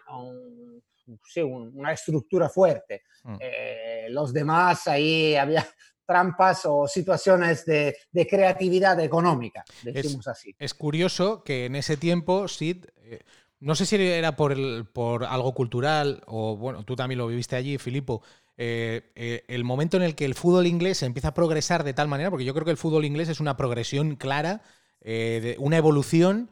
sí, 1.23 1.41
una 1.41 1.93
estructura 1.93 2.49
fuerte. 2.49 3.03
Mm. 3.23 3.35
Eh, 3.39 4.07
los 4.09 4.33
demás 4.33 4.85
ahí 4.89 5.35
había 5.35 5.65
trampas 6.05 6.65
o 6.65 6.85
situaciones 6.89 7.65
de, 7.65 7.95
de 8.11 8.27
creatividad 8.27 8.99
económica, 8.99 9.63
decimos 9.81 10.27
es, 10.27 10.27
así. 10.27 10.55
Es 10.59 10.73
curioso 10.73 11.45
que 11.45 11.67
en 11.67 11.77
ese 11.77 11.95
tiempo, 11.95 12.49
Sid, 12.49 12.85
eh, 12.97 13.21
no 13.61 13.75
sé 13.75 13.85
si 13.85 13.95
era 13.95 14.35
por, 14.35 14.51
el, 14.51 14.85
por 14.91 15.23
algo 15.23 15.53
cultural 15.53 16.21
o, 16.27 16.57
bueno, 16.57 16.83
tú 16.83 16.97
también 16.97 17.19
lo 17.19 17.27
viviste 17.27 17.55
allí, 17.55 17.77
Filipo, 17.77 18.23
eh, 18.57 19.11
eh, 19.15 19.43
el 19.47 19.63
momento 19.63 19.97
en 19.97 20.03
el 20.03 20.15
que 20.15 20.25
el 20.25 20.33
fútbol 20.33 20.65
inglés 20.65 21.03
empieza 21.03 21.29
a 21.29 21.33
progresar 21.33 21.83
de 21.83 21.93
tal 21.93 22.07
manera, 22.07 22.31
porque 22.31 22.45
yo 22.45 22.53
creo 22.53 22.65
que 22.65 22.71
el 22.71 22.77
fútbol 22.77 23.05
inglés 23.05 23.29
es 23.29 23.39
una 23.39 23.55
progresión 23.55 24.15
clara, 24.15 24.61
eh, 25.01 25.55
una 25.59 25.77
evolución, 25.77 26.49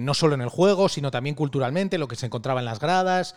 no 0.00 0.14
solo 0.14 0.34
en 0.34 0.40
el 0.40 0.48
juego, 0.48 0.88
sino 0.88 1.12
también 1.12 1.36
culturalmente, 1.36 1.96
lo 1.96 2.08
que 2.08 2.16
se 2.16 2.26
encontraba 2.26 2.58
en 2.60 2.64
las 2.66 2.80
gradas. 2.80 3.36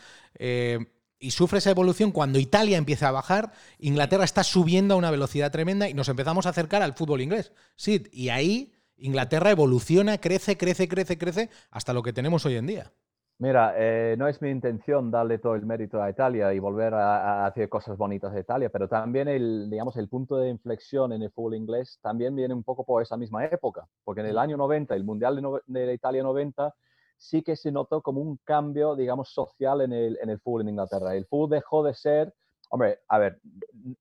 y 1.22 1.32
sufre 1.32 1.60
esa 1.60 1.70
evolución 1.70 2.12
cuando 2.12 2.39
Italia 2.39 2.77
empieza 2.77 3.10
a 3.10 3.12
bajar, 3.12 3.51
Inglaterra 3.77 4.24
está 4.24 4.43
subiendo 4.43 4.96
a 4.96 4.98
una 4.98 5.12
velocidad 5.12 5.51
tremenda 5.51 5.89
y 5.89 5.93
nos 5.93 6.10
empezamos 6.10 6.46
a 6.46 6.50
acercar 6.50 6.82
al 6.82 6.96
fútbol 6.96 7.22
inglés. 7.22 7.51
Sí, 7.75 8.03
y 8.12 8.29
ahí 8.29 8.74
Inglaterra 8.98 9.51
evoluciona, 9.51 10.20
crece, 10.20 10.58
crece, 10.58 10.88
crece, 10.88 11.17
crece, 11.17 11.50
hasta 11.72 11.93
lo 11.93 12.01
que 12.03 12.13
tenemos 12.13 12.46
hoy 12.46 12.55
en 12.55 12.67
día. 12.67 12.93
Mira, 13.41 13.74
eh, 13.77 14.17
no 14.17 14.27
es 14.27 14.41
mi 14.41 14.50
intención 14.50 15.10
darle 15.10 15.38
todo 15.38 15.55
el 15.55 15.65
mérito 15.65 16.01
a 16.03 16.10
Italia 16.10 16.53
y 16.53 16.60
volver 16.60 16.93
a, 16.93 17.46
hacer 17.46 17.69
cosas 17.69 17.98
bonitas 17.98 18.34
de 18.34 18.41
Italia, 18.41 18.69
pero 18.69 18.89
también 18.89 19.29
el, 19.29 19.69
digamos, 19.69 19.96
el 19.96 20.10
punto 20.10 20.36
de 20.36 20.50
inflexión 20.50 21.13
en 21.13 21.22
el 21.22 21.31
fútbol 21.31 21.55
inglés 21.55 22.00
también 22.01 22.36
viene 22.36 22.53
un 22.53 22.65
poco 22.65 22.84
por 22.84 23.01
esa 23.01 23.15
misma 23.15 23.46
época, 23.46 23.88
porque 24.03 24.19
en 24.19 24.27
el 24.27 24.38
año 24.38 24.58
90, 24.58 24.93
el 24.93 25.05
Mundial 25.05 25.41
de, 25.67 25.93
Italia 25.93 26.22
90, 26.22 26.75
sí 27.15 27.41
que 27.41 27.55
se 27.55 27.72
notó 27.72 28.01
como 28.01 28.19
un 28.19 28.38
cambio, 28.43 28.93
digamos, 28.98 29.29
social 29.29 29.79
en 29.79 29.93
el, 29.93 30.19
en 30.22 30.29
el 30.31 30.39
fútbol 30.41 30.63
en 30.63 30.69
Inglaterra. 30.69 31.15
El 31.15 31.25
fútbol 31.25 31.51
dejó 31.51 31.81
de 31.81 31.93
ser, 31.93 32.34
hombre, 32.69 33.00
a 33.08 33.19
ver, 33.19 33.39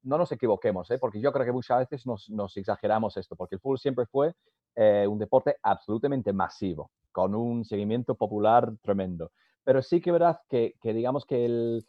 no 0.02 0.18
nos 0.18 0.32
equivoquemos, 0.32 0.90
¿eh? 0.90 0.98
porque 0.98 1.20
yo 1.20 1.32
creo 1.32 1.46
que 1.46 1.52
muchas 1.52 1.78
veces 1.78 2.04
nos, 2.06 2.28
nos 2.28 2.56
exageramos 2.56 3.16
esto, 3.16 3.36
porque 3.36 3.54
el 3.54 3.60
fútbol 3.60 3.78
siempre 3.78 4.04
fue 4.06 4.34
eh, 4.80 5.08
un 5.08 5.18
deporte 5.18 5.56
absolutamente 5.60 6.32
masivo 6.32 6.92
con 7.10 7.34
un 7.34 7.64
seguimiento 7.64 8.14
popular 8.14 8.72
tremendo. 8.80 9.32
Pero 9.64 9.82
sí 9.82 10.00
que 10.00 10.12
verdad 10.12 10.38
que, 10.48 10.74
que 10.80 10.94
digamos 10.94 11.26
que 11.26 11.82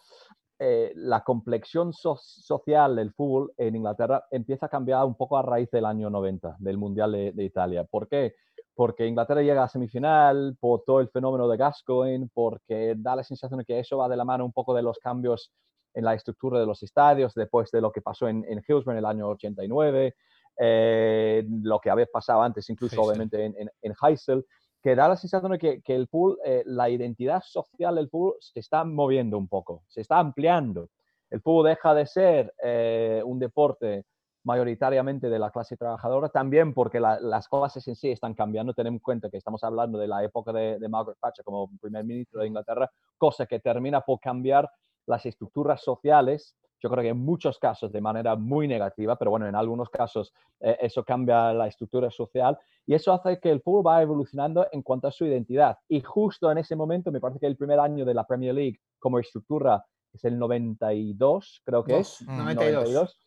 eh, 0.57 0.91
la 0.95 1.23
complexión 1.23 1.93
social 1.93 2.95
del 2.95 3.13
fútbol 3.13 3.53
en 3.57 3.75
Inglaterra 3.75 4.25
empieza 4.31 4.65
a 4.65 4.69
cambiar 4.69 5.05
un 5.05 5.13
poco 5.13 5.37
a 5.37 5.43
raíz 5.43 5.69
del 5.69 5.85
año 5.85 6.09
90, 6.09 6.55
del 6.57 6.79
Mundial 6.79 7.11
de, 7.11 7.43
Italia. 7.43 7.83
¿Por 7.83 8.07
qué? 8.07 8.33
Porque 8.73 9.05
Inglaterra 9.05 9.43
llega 9.43 9.63
a 9.63 9.67
semifinal 9.67 10.57
por 10.59 10.81
todo 10.83 10.99
el 10.99 11.09
fenómeno 11.09 11.47
de 11.47 11.57
Gascoigne, 11.57 12.27
porque 12.33 12.95
da 12.97 13.15
la 13.15 13.23
sensación 13.23 13.59
de 13.59 13.65
que 13.65 13.77
eso 13.77 13.99
va 13.99 14.09
de 14.09 14.17
la 14.17 14.25
mano 14.25 14.45
un 14.45 14.51
poco 14.51 14.73
de 14.73 14.81
los 14.81 14.97
cambios 14.97 15.53
en 15.93 16.05
la 16.05 16.15
estructura 16.15 16.59
de 16.59 16.65
los 16.65 16.81
estadios 16.81 17.35
después 17.35 17.69
de 17.69 17.81
lo 17.81 17.91
que 17.91 18.01
pasó 18.01 18.27
en, 18.27 18.43
en 18.49 18.63
Hillsborough 18.67 18.93
en 18.93 18.97
el 18.97 19.05
año 19.05 19.29
89, 19.29 20.15
eh, 20.57 21.45
lo 21.63 21.79
que 21.79 21.89
había 21.89 22.05
pasado 22.05 22.41
antes 22.41 22.69
incluso 22.69 23.01
obviamente 23.01 23.45
en, 23.45 23.55
en, 23.57 23.69
en 23.81 23.93
Heysel 24.01 24.45
que 24.81 24.95
da 24.95 25.07
la 25.07 25.17
sensación 25.17 25.51
de 25.51 25.59
que, 25.59 25.81
que 25.81 25.95
el 25.95 26.07
pool, 26.07 26.37
eh, 26.45 26.63
la 26.65 26.89
identidad 26.89 27.41
social 27.45 27.95
del 27.95 28.09
pool 28.09 28.35
se 28.39 28.59
está 28.59 28.83
moviendo 28.83 29.37
un 29.37 29.47
poco, 29.47 29.83
se 29.87 30.01
está 30.01 30.19
ampliando. 30.19 30.89
El 31.29 31.41
pool 31.41 31.67
deja 31.67 31.93
de 31.93 32.05
ser 32.05 32.53
eh, 32.63 33.21
un 33.25 33.39
deporte 33.39 34.05
mayoritariamente 34.43 35.29
de 35.29 35.37
la 35.37 35.51
clase 35.51 35.75
trabajadora, 35.75 36.29
también 36.29 36.73
porque 36.73 36.99
las 36.99 37.47
clases 37.49 37.87
en 37.87 37.95
sí 37.95 38.09
están 38.09 38.33
cambiando. 38.33 38.73
Tenemos 38.73 38.99
en 38.99 39.03
cuenta 39.03 39.29
que 39.29 39.37
estamos 39.37 39.63
hablando 39.63 39.99
de 39.99 40.07
la 40.07 40.23
época 40.23 40.53
de, 40.53 40.79
de 40.79 40.89
Margaret 40.89 41.19
Thatcher 41.21 41.43
como 41.43 41.69
primer 41.79 42.05
ministro 42.05 42.41
de 42.41 42.47
Inglaterra, 42.47 42.89
cosa 43.17 43.45
que 43.45 43.59
termina 43.59 44.01
por 44.01 44.19
cambiar 44.19 44.71
las 45.05 45.25
estructuras 45.25 45.83
sociales 45.83 46.55
yo 46.79 46.89
creo 46.89 47.03
que 47.03 47.09
en 47.09 47.23
muchos 47.23 47.59
casos 47.59 47.91
de 47.91 48.01
manera 48.01 48.35
muy 48.35 48.67
negativa, 48.67 49.15
pero 49.17 49.31
bueno, 49.31 49.47
en 49.47 49.55
algunos 49.55 49.89
casos 49.89 50.33
eh, 50.59 50.77
eso 50.81 51.03
cambia 51.03 51.53
la 51.53 51.67
estructura 51.67 52.09
social 52.09 52.57
y 52.85 52.93
eso 52.93 53.13
hace 53.13 53.39
que 53.39 53.51
el 53.51 53.61
fútbol 53.61 53.87
va 53.87 54.01
evolucionando 54.01 54.67
en 54.71 54.81
cuanto 54.81 55.07
a 55.07 55.11
su 55.11 55.25
identidad. 55.25 55.77
Y 55.87 56.01
justo 56.01 56.51
en 56.51 56.57
ese 56.57 56.75
momento, 56.75 57.11
me 57.11 57.19
parece 57.19 57.39
que 57.39 57.47
el 57.47 57.57
primer 57.57 57.79
año 57.79 58.05
de 58.05 58.13
la 58.13 58.25
Premier 58.25 58.55
League 58.55 58.79
como 58.97 59.19
estructura 59.19 59.85
es 60.13 60.23
el 60.25 60.39
92, 60.39 61.61
creo 61.65 61.83
que 61.83 61.99
es. 61.99 62.21
92. 62.27 63.17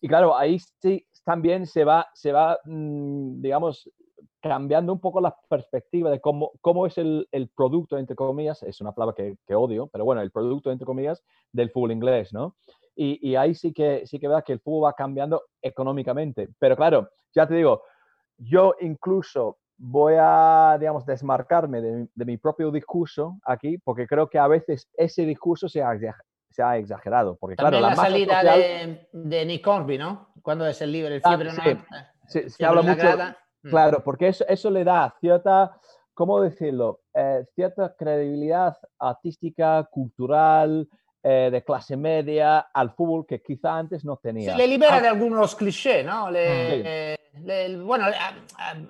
Y 0.00 0.08
claro, 0.08 0.36
ahí 0.36 0.58
sí 0.80 1.06
también 1.24 1.66
se 1.66 1.84
va, 1.84 2.06
se 2.14 2.32
va 2.32 2.58
mm, 2.64 3.40
digamos, 3.40 3.90
cambiando 4.40 4.92
un 4.92 5.00
poco 5.00 5.20
la 5.20 5.36
perspectiva 5.48 6.10
de 6.10 6.20
cómo, 6.20 6.52
cómo 6.60 6.86
es 6.86 6.96
el, 6.98 7.28
el 7.32 7.48
producto, 7.48 7.98
entre 7.98 8.14
comillas, 8.14 8.62
es 8.62 8.80
una 8.80 8.92
palabra 8.92 9.14
que, 9.16 9.36
que, 9.46 9.54
odio, 9.54 9.88
pero 9.88 10.04
bueno, 10.04 10.20
el 10.20 10.30
producto, 10.30 10.70
entre 10.70 10.86
comillas, 10.86 11.22
del 11.52 11.70
fútbol 11.70 11.92
inglés, 11.92 12.32
¿no? 12.32 12.56
Y, 13.00 13.30
y, 13.30 13.36
ahí 13.36 13.54
sí 13.54 13.72
que, 13.72 14.04
sí 14.06 14.18
que 14.18 14.26
veo 14.26 14.42
que 14.42 14.54
el 14.54 14.60
fútbol 14.60 14.86
va 14.86 14.92
cambiando 14.92 15.44
económicamente. 15.62 16.48
Pero 16.58 16.74
claro, 16.74 17.08
ya 17.32 17.46
te 17.46 17.54
digo, 17.54 17.84
yo 18.38 18.74
incluso 18.80 19.58
voy 19.76 20.14
a, 20.18 20.76
digamos, 20.80 21.06
desmarcarme 21.06 21.80
de, 21.80 22.08
de 22.12 22.24
mi 22.24 22.36
propio 22.38 22.72
discurso 22.72 23.38
aquí, 23.44 23.78
porque 23.78 24.08
creo 24.08 24.28
que 24.28 24.38
a 24.40 24.48
veces 24.48 24.88
ese 24.94 25.24
discurso 25.24 25.68
se 25.68 25.80
ha, 25.80 25.96
se 26.50 26.62
ha 26.62 26.76
exagerado. 26.76 27.36
Porque, 27.36 27.54
También 27.54 27.82
claro, 27.82 27.94
la, 27.94 28.02
la 28.02 28.08
salida 28.08 28.40
social... 28.40 28.60
de, 28.60 29.08
de, 29.12 29.46
Nick 29.46 29.64
Corby, 29.64 29.96
¿no? 29.96 30.32
Cuando 30.42 30.66
es 30.66 30.82
el 30.82 30.90
libre, 30.90 31.14
el 31.14 31.22
fiebre, 31.22 31.50
ah, 31.50 31.54
sí. 31.62 31.74
no, 31.74 31.96
se, 32.26 32.50
se 32.50 32.64
habla 32.64 32.82
mucho. 32.82 32.96
Grada. 32.96 33.38
Mm. 33.62 33.70
Claro, 33.70 34.02
porque 34.02 34.28
eso, 34.28 34.44
eso 34.48 34.70
le 34.70 34.82
da 34.82 35.14
cierta, 35.20 35.78
¿cómo 36.14 36.40
decirlo? 36.40 37.00
Eh, 37.14 37.44
cierta 37.54 37.94
credibilidad 37.96 38.76
artística, 38.98 39.84
cultural, 39.90 40.88
eh, 41.22 41.48
de 41.50 41.64
clase 41.64 41.96
media 41.96 42.60
al 42.72 42.90
fútbol 42.90 43.26
que 43.26 43.42
quizá 43.42 43.76
antes 43.76 44.04
no 44.04 44.18
tenía. 44.18 44.52
Sí, 44.52 44.58
le 44.58 44.66
libera 44.68 44.96
ah. 44.96 45.00
de 45.00 45.08
algunos 45.08 45.56
clichés, 45.56 46.04
¿no? 46.04 46.30
Le, 46.30 46.70
sí. 46.70 46.82
le, 47.44 47.68
le, 47.68 47.76
bueno, 47.76 48.06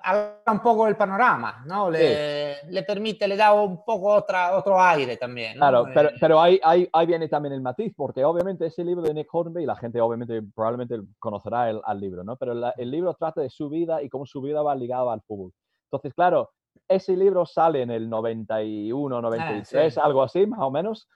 habla 0.02 0.42
un 0.47 0.61
poco 0.61 0.87
el 0.87 0.97
panorama, 0.97 1.62
¿no? 1.66 1.90
Le, 1.90 2.54
sí. 2.54 2.66
le, 2.68 2.82
permite, 2.82 3.26
le 3.26 3.37
da 3.37 3.52
un 3.52 3.82
poco 3.82 4.08
otra, 4.12 4.56
otro 4.56 4.78
aire 4.80 5.16
también. 5.16 5.54
¿no? 5.54 5.61
Claro, 5.61 5.87
pero, 5.94 6.11
pero 6.20 6.40
ahí, 6.40 6.61
ahí, 6.62 6.88
ahí, 6.92 7.06
viene 7.06 7.28
también 7.28 7.54
el 7.54 7.62
matiz, 7.62 7.94
porque 7.97 8.25
obviamente 8.25 8.66
ese 8.66 8.85
libro 8.85 9.02
de 9.02 9.14
Nick 9.14 9.28
Hornby, 9.32 9.64
la 9.64 9.76
gente 9.76 10.00
obviamente 10.00 10.42
probablemente 10.54 11.00
conocerá 11.18 11.70
el, 11.70 11.80
al 11.82 11.99
libro, 11.99 12.25
¿no? 12.25 12.37
Pero 12.37 12.52
la, 12.52 12.75
el 12.76 12.90
libro 12.90 13.14
trata 13.14 13.40
de 13.40 13.49
su 13.49 13.70
vida 13.70 14.02
y 14.02 14.11
cómo 14.11 14.26
su 14.26 14.42
vida 14.42 14.61
va 14.62 14.75
ligada 14.75 15.12
al 15.12 15.23
fútbol. 15.23 15.52
Entonces, 15.90 16.12
claro, 16.12 16.50
ese 16.87 17.16
libro 17.16 17.47
sale 17.47 17.82
en 17.82 17.90
el 17.90 18.08
91, 18.08 19.23
93, 19.23 19.62
ah, 19.75 19.90
sí. 19.90 20.06
algo 20.06 20.23
así, 20.23 20.47
más 20.47 20.61
o 20.61 20.70
menos. 20.70 21.08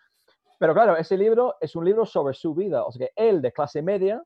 Pero 0.62 0.74
claro, 0.74 0.96
ese 0.96 1.18
libro 1.18 1.56
es 1.60 1.74
un 1.74 1.84
libro 1.84 2.06
sobre 2.06 2.34
su 2.34 2.54
vida. 2.54 2.84
O 2.84 2.92
sea 2.92 3.08
que 3.08 3.12
él, 3.16 3.42
de 3.42 3.50
clase 3.50 3.82
media, 3.82 4.22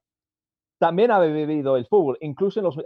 también 0.76 1.10
ha 1.10 1.18
vivido 1.18 1.78
el 1.78 1.86
fútbol, 1.86 2.18
incluso 2.20 2.60
en 2.60 2.64
los, 2.64 2.76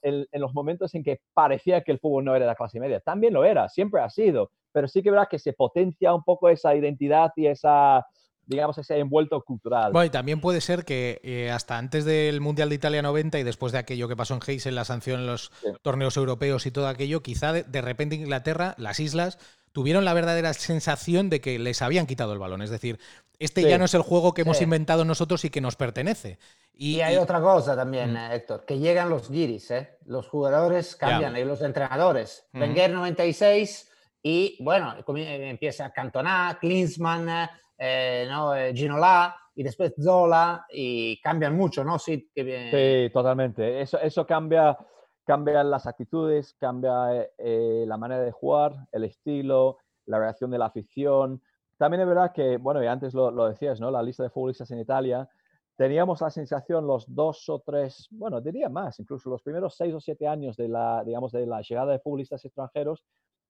en, 0.00 0.26
en 0.32 0.40
los, 0.40 0.54
momentos 0.54 0.94
en 0.94 1.04
que 1.04 1.20
parecía 1.34 1.82
que 1.82 1.92
el 1.92 1.98
fútbol 1.98 2.24
no 2.24 2.34
era 2.34 2.46
de 2.46 2.52
la 2.52 2.54
clase 2.54 2.80
media. 2.80 3.00
También 3.00 3.34
lo 3.34 3.44
era, 3.44 3.68
siempre 3.68 4.00
ha 4.00 4.08
sido. 4.08 4.52
Pero 4.72 4.88
sí 4.88 5.02
que 5.02 5.10
verá 5.10 5.26
que 5.26 5.38
se 5.38 5.52
potencia 5.52 6.14
un 6.14 6.24
poco 6.24 6.48
esa 6.48 6.74
identidad 6.74 7.30
y 7.36 7.46
esa, 7.46 8.06
digamos, 8.46 8.78
ese 8.78 8.98
envuelto 8.98 9.42
cultural. 9.42 9.92
Bueno, 9.92 10.06
y 10.06 10.10
también 10.10 10.40
puede 10.40 10.62
ser 10.62 10.86
que 10.86 11.20
eh, 11.22 11.50
hasta 11.50 11.76
antes 11.76 12.06
del 12.06 12.40
Mundial 12.40 12.70
de 12.70 12.76
Italia 12.76 13.02
90 13.02 13.38
y 13.38 13.42
después 13.42 13.72
de 13.72 13.80
aquello 13.80 14.08
que 14.08 14.16
pasó 14.16 14.32
en 14.32 14.40
Heysel, 14.46 14.76
la 14.76 14.86
sanción 14.86 15.20
en 15.20 15.26
los 15.26 15.52
sí. 15.60 15.68
torneos 15.82 16.16
europeos 16.16 16.64
y 16.64 16.70
todo 16.70 16.88
aquello, 16.88 17.22
quizá 17.22 17.52
de, 17.52 17.64
de 17.64 17.82
repente 17.82 18.16
Inglaterra, 18.16 18.74
las 18.78 18.98
islas, 18.98 19.38
tuvieron 19.74 20.04
la 20.04 20.14
verdadera 20.14 20.54
sensación 20.54 21.28
de 21.28 21.40
que 21.40 21.58
les 21.58 21.82
habían 21.82 22.06
quitado 22.06 22.32
el 22.32 22.38
balón. 22.38 22.62
Es 22.62 22.70
decir, 22.70 23.00
este 23.40 23.62
sí. 23.62 23.68
ya 23.68 23.76
no 23.76 23.86
es 23.86 23.94
el 23.94 24.02
juego 24.02 24.32
que 24.32 24.42
hemos 24.42 24.58
sí. 24.58 24.64
inventado 24.64 25.04
nosotros 25.04 25.44
y 25.44 25.50
que 25.50 25.60
nos 25.60 25.74
pertenece. 25.74 26.38
Y, 26.72 26.96
y 26.96 27.00
hay 27.00 27.16
y... 27.16 27.18
otra 27.18 27.40
cosa 27.40 27.74
también, 27.74 28.12
mm. 28.12 28.32
Héctor, 28.32 28.64
que 28.64 28.78
llegan 28.78 29.10
los 29.10 29.28
guiris, 29.28 29.72
¿eh? 29.72 29.98
los 30.06 30.28
jugadores 30.28 30.94
cambian, 30.94 31.36
y 31.36 31.44
los 31.44 31.60
entrenadores. 31.60 32.46
Mm. 32.52 32.60
Wenger 32.60 32.90
96 32.92 33.90
y 34.22 34.56
bueno, 34.62 34.94
empieza 35.06 35.92
Cantona, 35.92 36.56
Klinsmann, 36.60 37.50
eh, 37.76 38.26
¿no? 38.30 38.54
Eh, 38.54 38.72
Ginola 38.74 39.36
y 39.56 39.64
después 39.64 39.92
Zola 40.00 40.66
y 40.70 41.20
cambian 41.20 41.56
mucho, 41.56 41.82
¿no? 41.82 41.98
Sí, 41.98 42.30
que... 42.32 43.06
sí 43.08 43.12
totalmente. 43.12 43.80
Eso, 43.80 43.98
eso 43.98 44.24
cambia 44.24 44.78
cambian 45.24 45.70
las 45.70 45.86
actitudes, 45.86 46.54
cambia 46.58 47.28
eh, 47.38 47.84
la 47.86 47.96
manera 47.96 48.22
de 48.22 48.32
jugar, 48.32 48.88
el 48.92 49.04
estilo, 49.04 49.78
la 50.06 50.18
reacción 50.18 50.50
de 50.50 50.58
la 50.58 50.66
afición. 50.66 51.42
También 51.76 52.02
es 52.02 52.06
verdad 52.06 52.32
que, 52.32 52.56
bueno, 52.58 52.82
y 52.82 52.86
antes 52.86 53.14
lo, 53.14 53.30
lo, 53.30 53.48
decías, 53.48 53.80
¿no? 53.80 53.90
La 53.90 54.02
lista 54.02 54.22
de 54.22 54.30
futbolistas 54.30 54.70
en 54.70 54.80
Italia, 54.80 55.28
teníamos 55.76 56.20
la 56.20 56.30
sensación 56.30 56.86
los 56.86 57.04
dos 57.12 57.48
o 57.48 57.60
tres, 57.60 58.06
bueno, 58.10 58.40
diría 58.40 58.68
más, 58.68 59.00
incluso 59.00 59.28
los 59.28 59.42
primeros 59.42 59.74
seis 59.74 59.92
o 59.94 60.00
siete 60.00 60.26
años 60.26 60.56
de 60.56 60.68
la, 60.68 61.02
digamos, 61.04 61.32
de 61.32 61.46
la 61.46 61.62
llegada 61.62 61.92
de 61.92 61.98
futbolistas 61.98 62.44
extranjeros, 62.44 63.04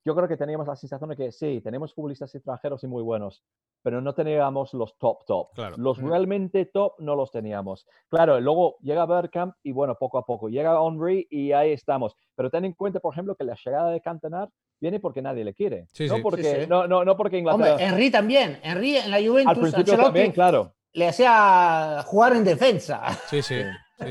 yo 0.05 0.15
creo 0.15 0.29
que 0.29 0.37
teníamos 0.37 0.67
la 0.67 0.77
sensación 0.77 1.11
de 1.11 1.17
que 1.17 1.33
sí, 1.33 1.61
tenemos 1.63 1.95
futbolistas 1.95 2.35
extranjeros 2.35 2.85
y 2.85 2.87
muy 2.87 3.03
buenos, 3.03 3.43
pero 3.83 4.01
no 4.01 4.15
teníamos 4.15 4.75
los 4.75 4.99
top 4.99 5.25
top. 5.27 5.55
Claro. 5.55 5.77
Los 5.79 6.01
mm. 6.01 6.09
realmente 6.09 6.67
top 6.67 6.95
no 6.99 7.17
los 7.17 7.31
teníamos. 7.31 7.87
Claro, 8.09 8.39
luego 8.41 8.77
llega 8.83 9.07
Bergkamp 9.07 9.55
y 9.63 9.73
bueno, 9.73 9.95
poco 9.95 10.19
a 10.19 10.27
poco 10.27 10.49
llega 10.49 10.79
Henry 10.87 11.27
y 11.31 11.53
ahí 11.53 11.73
estamos. 11.73 12.17
Pero 12.35 12.51
ten 12.51 12.67
en 12.67 12.75
cuenta, 12.75 13.01
por 13.01 13.15
ejemplo, 13.15 13.35
que 13.35 13.45
la 13.45 13.57
llegada 13.65 13.91
de 13.91 14.01
Cantonar 14.01 14.51
viene 14.79 15.01
porque 15.01 15.23
nadie 15.23 15.45
le 15.45 15.55
quiere. 15.55 15.87
Sí, 15.93 16.07
no, 16.07 16.17
sí. 16.17 16.23
porque, 16.23 16.43
sí, 16.43 16.61
sí. 16.63 16.67
No, 16.69 16.87
no, 16.87 17.05
no 17.05 17.17
porque 17.17 17.39
Inglaterra... 17.39 17.73
Hombre, 17.73 17.87
Henry 17.87 18.11
también. 18.11 18.61
Henry 18.63 18.97
en 18.97 19.11
la 19.11 19.19
Juventus... 19.19 19.57
Al 19.57 19.61
principio 19.61 19.97
también, 19.97 20.33
claro. 20.33 20.75
Le 20.93 21.09
hacía 21.09 22.03
jugar 22.07 22.35
en 22.35 22.45
defensa. 22.45 23.03
Sí, 23.29 23.43
sí. 23.43 23.57
Sí, 23.99 24.07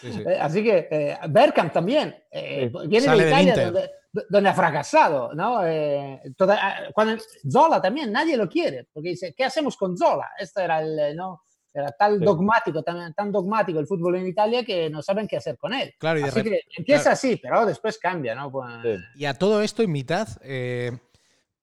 sí, 0.00 0.12
sí, 0.12 0.22
eh, 0.28 0.38
Así 0.40 0.62
que 0.62 0.88
eh, 0.90 1.18
Bergkamp 1.28 1.72
también 1.72 2.14
eh, 2.30 2.70
viene 2.86 3.06
Sale 3.06 3.24
de 3.24 3.30
Italia 3.30 3.64
donde, 3.64 3.90
donde, 4.28 4.48
ha 4.48 4.54
fracasado, 4.54 5.34
¿no? 5.34 5.66
Eh, 5.66 6.20
toda, 6.36 6.58
ah, 6.60 6.76
cuando, 6.94 7.22
Zola 7.50 7.80
también, 7.80 8.12
nadie 8.12 8.36
lo 8.36 8.48
quiere, 8.48 8.88
porque 8.92 9.10
dice, 9.10 9.34
¿qué 9.36 9.44
hacemos 9.44 9.76
con 9.76 9.96
Zola? 9.96 10.30
Esto 10.38 10.60
era 10.60 10.80
el, 10.80 11.16
¿no? 11.16 11.42
Era 11.74 11.92
tan 11.92 12.18
sí. 12.18 12.24
dogmático, 12.24 12.82
tan, 12.82 13.12
tan, 13.14 13.30
dogmático 13.30 13.78
el 13.78 13.86
fútbol 13.86 14.16
en 14.16 14.26
Italia 14.26 14.64
que 14.64 14.88
no 14.88 15.02
saben 15.02 15.28
qué 15.28 15.36
hacer 15.36 15.58
con 15.58 15.74
él. 15.74 15.94
Claro, 15.98 16.18
y 16.18 16.22
así 16.22 16.42
que 16.42 16.62
empieza 16.76 17.02
claro. 17.02 17.14
así, 17.14 17.36
pero 17.36 17.66
después 17.66 17.98
cambia, 17.98 18.34
¿no? 18.34 18.50
Pues... 18.50 18.70
Sí. 18.82 18.96
Y 19.16 19.24
a 19.26 19.34
todo 19.34 19.62
esto, 19.62 19.82
en 19.82 19.92
mitad, 19.92 20.28
eh, 20.42 20.98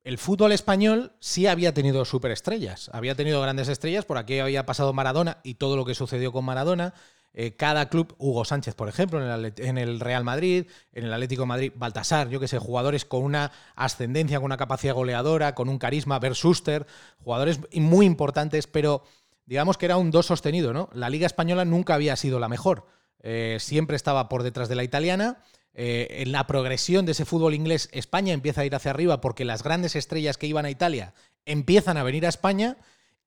el 0.06 0.20
fútbol 0.20 0.52
español 0.52 1.14
sí 1.20 1.48
había 1.48 1.74
tenido 1.74 2.06
superestrellas, 2.06 2.92
había 2.94 3.16
tenido 3.16 3.42
grandes 3.42 3.68
estrellas, 3.68 4.06
por 4.06 4.20
aquí 4.20 4.38
había 4.38 4.66
pasado 4.66 4.94
Maradona 4.94 5.40
y 5.44 5.56
todo 5.56 5.76
lo 5.76 5.84
que 5.84 5.96
sucedió 5.96 6.32
con 6.32 6.46
Maradona. 6.46 6.94
Eh, 7.38 7.58
cada 7.58 7.90
club, 7.90 8.16
Hugo 8.18 8.46
Sánchez, 8.46 8.76
por 8.76 8.88
ejemplo, 8.88 9.20
en 9.22 9.78
el, 9.78 10.00
Real 10.00 10.24
Madrid, 10.24 10.68
en 10.94 11.04
el 11.04 11.14
Atlético 11.14 11.46
Madrid, 11.46 11.74
Baltasar, 11.76 12.30
yo 12.30 12.40
que 12.40 12.48
sé, 12.48 12.60
jugadores 12.60 13.04
con 13.04 13.24
una 13.24 13.52
ascendencia, 13.76 14.38
con 14.38 14.46
una 14.46 14.56
capacidad 14.56 14.94
goleadora, 14.94 15.54
con 15.54 15.68
un 15.68 15.78
carisma, 15.78 16.18
Versuster, 16.18 16.88
jugadores 17.26 17.60
muy 17.74 18.06
importantes, 18.06 18.68
pero 18.68 19.04
digamos 19.46 19.78
que 19.78 19.86
era 19.86 19.98
un 19.98 20.12
dos 20.12 20.28
sostenido, 20.28 20.72
¿no? 20.72 20.90
La 20.94 21.10
Liga 21.10 21.26
Española 21.26 21.66
nunca 21.66 21.96
había 21.96 22.16
sido 22.16 22.40
la 22.40 22.48
mejor, 22.48 22.88
eh, 23.20 23.58
siempre 23.60 23.98
estaba 23.98 24.30
por 24.30 24.44
detrás 24.44 24.70
de 24.70 24.76
la 24.76 24.86
italiana. 24.86 25.40
Eh, 25.78 26.22
en 26.22 26.32
la 26.32 26.48
progresión 26.48 27.06
de 27.06 27.12
ese 27.12 27.26
fútbol 27.26 27.54
inglés, 27.54 27.90
España 27.92 28.32
empieza 28.32 28.62
a 28.62 28.66
ir 28.66 28.74
hacia 28.74 28.92
arriba 28.92 29.20
porque 29.20 29.44
las 29.44 29.62
grandes 29.62 29.98
estrellas 29.98 30.38
que 30.38 30.48
iban 30.48 30.64
a 30.64 30.70
Italia 30.70 31.14
empiezan 31.44 31.98
a 31.98 32.04
venir 32.04 32.26
a 32.26 32.30
España 32.30 32.78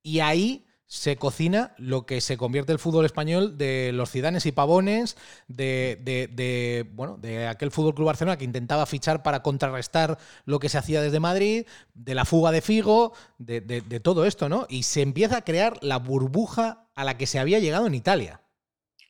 y 0.03 0.21
ahí 0.21 0.65
se 0.88 1.16
cocina 1.16 1.75
lo 1.76 2.07
que 2.07 2.23
se 2.23 2.38
convierte 2.38 2.73
el 2.73 2.78
fútbol 2.78 3.04
español 3.04 3.59
de 3.59 3.92
los 3.92 4.11
Cidanes 4.11 4.47
y 4.47 4.52
Pavones, 4.52 5.18
de, 5.47 6.00
de, 6.02 6.87
bueno, 6.92 7.18
de 7.18 7.47
aquel 7.47 7.71
Fútbol 7.71 7.95
Club 7.95 8.07
Barcelona 8.07 8.38
que 8.38 8.47
intentaba 8.47 8.87
fichar 8.87 9.23
para 9.23 9.42
contrarrestar 9.42 10.16
lo 10.47 10.59
que 10.59 10.71
se 10.71 10.78
hacía 10.78 11.02
desde 11.02 11.21
Madrid, 11.21 11.66
de 11.92 12.14
la 12.14 12.25
fuga 12.25 12.52
de 12.52 12.62
Figo, 12.62 13.12
de, 13.37 13.61
de 13.61 14.00
todo 14.00 14.25
esto, 14.25 14.49
¿no? 14.49 14.66
Y 14.71 14.85
se 14.85 15.02
empieza 15.02 15.37
a 15.37 15.45
crear 15.45 15.78
la 15.83 15.99
burbuja 15.99 16.88
a 16.95 17.04
la 17.04 17.18
que 17.18 17.26
se 17.26 17.38
había 17.38 17.59
llegado 17.59 17.87
en 17.87 17.95
Italia. 17.95 18.40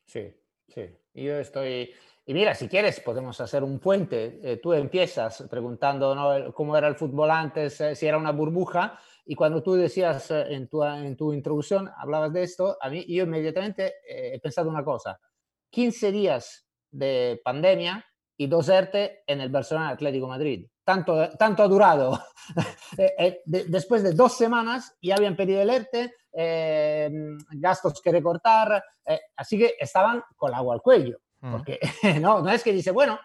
Sí, 0.04 0.34
sí. 0.66 0.82
Yo 1.14 1.38
estoy. 1.38 1.90
Y 2.26 2.34
mira, 2.34 2.56
si 2.56 2.66
quieres, 2.68 2.98
podemos 3.00 3.40
hacer 3.40 3.62
un 3.62 3.78
puente. 3.78 4.40
Eh, 4.42 4.56
tú 4.56 4.72
empiezas 4.72 5.44
preguntando 5.48 6.52
cómo 6.54 6.76
era 6.76 6.88
el 6.88 6.96
fútbol 6.96 7.30
antes, 7.30 7.80
eh, 7.80 7.94
si 7.94 8.06
era 8.06 8.18
una 8.18 8.32
burbuja 8.32 8.98
y 9.30 9.34
cuando 9.34 9.62
tú 9.62 9.74
decías 9.74 10.30
eh, 10.30 10.46
en 10.54 10.68
tu, 10.68 10.82
en 10.82 11.14
tu 11.14 11.34
introducción, 11.34 11.90
hablabas 11.98 12.32
de 12.32 12.42
esto, 12.44 12.78
a 12.80 12.88
mí 12.88 13.04
yo 13.06 13.24
inmediatamente 13.24 13.96
eh, 14.08 14.32
he 14.34 14.40
pensado 14.40 14.70
una 14.70 14.82
cosa. 14.82 15.20
15 15.70 16.10
días 16.10 16.66
de 16.90 17.38
pandemia 17.44 18.04
y 18.38 18.46
dos 18.46 18.70
ERTE 18.70 19.24
en 19.26 19.42
el 19.42 19.50
Barcelona 19.50 19.90
Atlético 19.90 20.28
Madrid. 20.28 20.66
Tanto, 20.82 21.28
tanto 21.36 21.62
ha 21.62 21.68
durado. 21.68 22.18
Eh, 22.96 23.42
de, 23.44 23.64
después 23.64 24.02
de 24.02 24.12
dos 24.12 24.38
semanas 24.38 24.96
ya 25.02 25.16
habían 25.16 25.36
pedido 25.36 25.60
el 25.60 25.68
ERTE, 25.68 26.14
eh, 26.32 27.10
gastos 27.50 28.00
que 28.00 28.10
recortar, 28.10 28.82
eh, 29.04 29.20
así 29.36 29.58
que 29.58 29.74
estaban 29.78 30.22
con 30.34 30.54
agua 30.54 30.74
al 30.74 30.80
cuello. 30.80 31.18
Mm. 31.40 31.52
Porque 31.52 31.78
no, 32.22 32.40
no 32.40 32.50
es 32.50 32.64
que 32.64 32.72
dice, 32.72 32.90
bueno, 32.90 33.20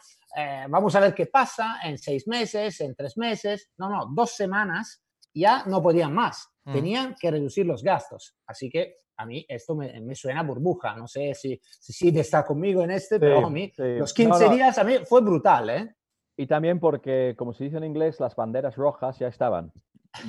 vamos 0.68 0.94
a 0.96 1.00
ver 1.00 1.16
qué 1.16 1.28
pasa 1.28 1.80
en 1.84 1.98
seis 1.98 2.28
meses, 2.28 2.82
en 2.82 2.94
tres 2.94 3.18
meses. 3.18 3.70
No, 3.78 3.90
no, 3.90 4.08
dos 4.14 4.32
semanas 4.32 5.02
ya 5.34 5.64
no 5.66 5.82
podían 5.82 6.14
más. 6.14 6.50
mm. 6.66 6.74
tenían 6.74 7.16
que 7.20 7.32
reducir 7.32 7.66
los 7.66 7.84
gastos. 7.84 8.36
Así 8.48 8.70
que 8.70 8.96
a 9.18 9.26
mí 9.26 9.46
esto 9.48 9.76
me, 9.76 10.00
me 10.02 10.16
suena 10.16 10.44
burbuja. 10.44 10.96
No 10.96 11.08
sé 11.08 11.34
si, 11.34 11.60
si 11.62 12.18
está 12.18 12.46
conmigo 12.46 12.84
en 12.84 12.92
este, 12.92 13.20
pero 13.20 13.46
a 13.46 13.50
mí 13.50 13.72
los 13.78 14.14
15 14.14 14.50
días 14.50 14.78
a 14.78 14.84
mí 14.84 14.96
fue 15.06 15.22
brutal. 15.22 15.70
¿eh? 15.70 15.96
Y 16.36 16.48
también 16.48 16.80
porque, 16.80 17.36
como 17.38 17.54
se 17.54 17.66
dice 17.66 17.78
en 17.78 17.84
inglés, 17.84 18.20
las 18.20 18.36
banderas 18.36 18.76
rojas 18.76 19.20
ya 19.20 19.28
estaban. 19.28 19.72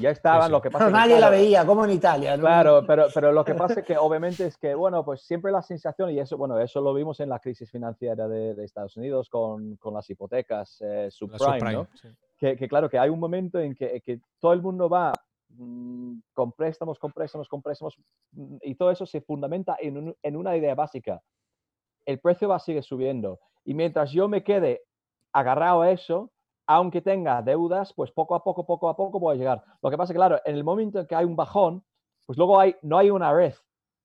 Ya 0.00 0.10
estaban, 0.10 0.50
lo 0.50 0.62
que 0.62 0.70
pasa 0.70 0.86
pero 0.86 0.96
nadie 0.96 1.20
la 1.20 1.28
veía, 1.28 1.66
como 1.66 1.84
en 1.84 1.90
Italia. 1.90 2.38
Claro, 2.38 2.84
pero, 2.86 3.08
pero 3.12 3.32
lo 3.32 3.44
que 3.44 3.54
pasa 3.54 3.80
es 3.80 3.86
que 3.86 3.98
obviamente 3.98 4.46
es 4.46 4.56
que, 4.56 4.74
bueno, 4.74 5.04
pues 5.04 5.26
siempre 5.26 5.52
la 5.52 5.60
sensación, 5.60 6.10
y 6.10 6.18
eso, 6.18 6.38
bueno, 6.38 6.58
eso 6.58 6.80
lo 6.80 6.94
vimos 6.94 7.20
en 7.20 7.28
la 7.28 7.38
crisis 7.38 7.70
financiera 7.70 8.26
de, 8.26 8.54
de 8.54 8.64
Estados 8.64 8.96
Unidos 8.96 9.28
con, 9.28 9.76
con 9.76 9.92
las 9.92 10.08
hipotecas 10.08 10.78
eh, 10.80 11.08
subprime, 11.10 11.72
¿no? 11.74 11.88
Que, 12.38 12.56
claro, 12.68 12.90
que 12.90 12.98
hay 12.98 13.10
un 13.10 13.20
momento 13.20 13.58
en 13.58 13.74
que, 13.74 14.20
todo 14.40 14.52
el 14.52 14.60
mundo 14.60 14.88
va 14.88 15.12
mm, 15.50 16.18
con 16.32 16.52
préstamos, 16.52 16.98
con 16.98 17.12
préstamos, 17.12 17.48
con 17.48 17.62
préstamos, 17.62 17.96
mm, 18.32 18.56
y 18.62 18.74
todo 18.74 18.90
eso 18.90 19.06
se 19.06 19.20
fundamenta 19.20 19.76
en, 19.80 20.14
en 20.22 20.36
una 20.36 20.56
idea 20.56 20.74
básica. 20.74 21.22
El 22.04 22.20
precio 22.20 22.48
va 22.48 22.56
a 22.56 22.60
seguir 22.60 22.82
subiendo. 22.82 23.38
Y 23.64 23.74
mientras 23.74 24.12
yo 24.12 24.28
me 24.28 24.44
quede 24.44 24.82
agarrado 25.32 25.82
a 25.82 25.90
eso, 25.90 26.30
aunque 26.66 27.02
tenga 27.02 27.42
deudas, 27.42 27.92
pues 27.94 28.10
poco 28.10 28.34
a 28.34 28.42
poco, 28.42 28.64
poco 28.64 28.88
a 28.88 28.96
poco 28.96 29.18
voy 29.18 29.34
a 29.34 29.38
llegar. 29.38 29.62
Lo 29.82 29.90
que 29.90 29.96
pasa 29.96 30.12
es 30.12 30.16
claro, 30.16 30.40
en 30.44 30.56
el 30.56 30.64
momento 30.64 31.00
en 31.00 31.06
que 31.06 31.14
hay 31.14 31.24
un 31.24 31.36
bajón, 31.36 31.84
pues 32.26 32.38
luego 32.38 32.58
hay, 32.58 32.76
no 32.82 32.96
hay 32.96 33.10
una 33.10 33.32
red, 33.32 33.54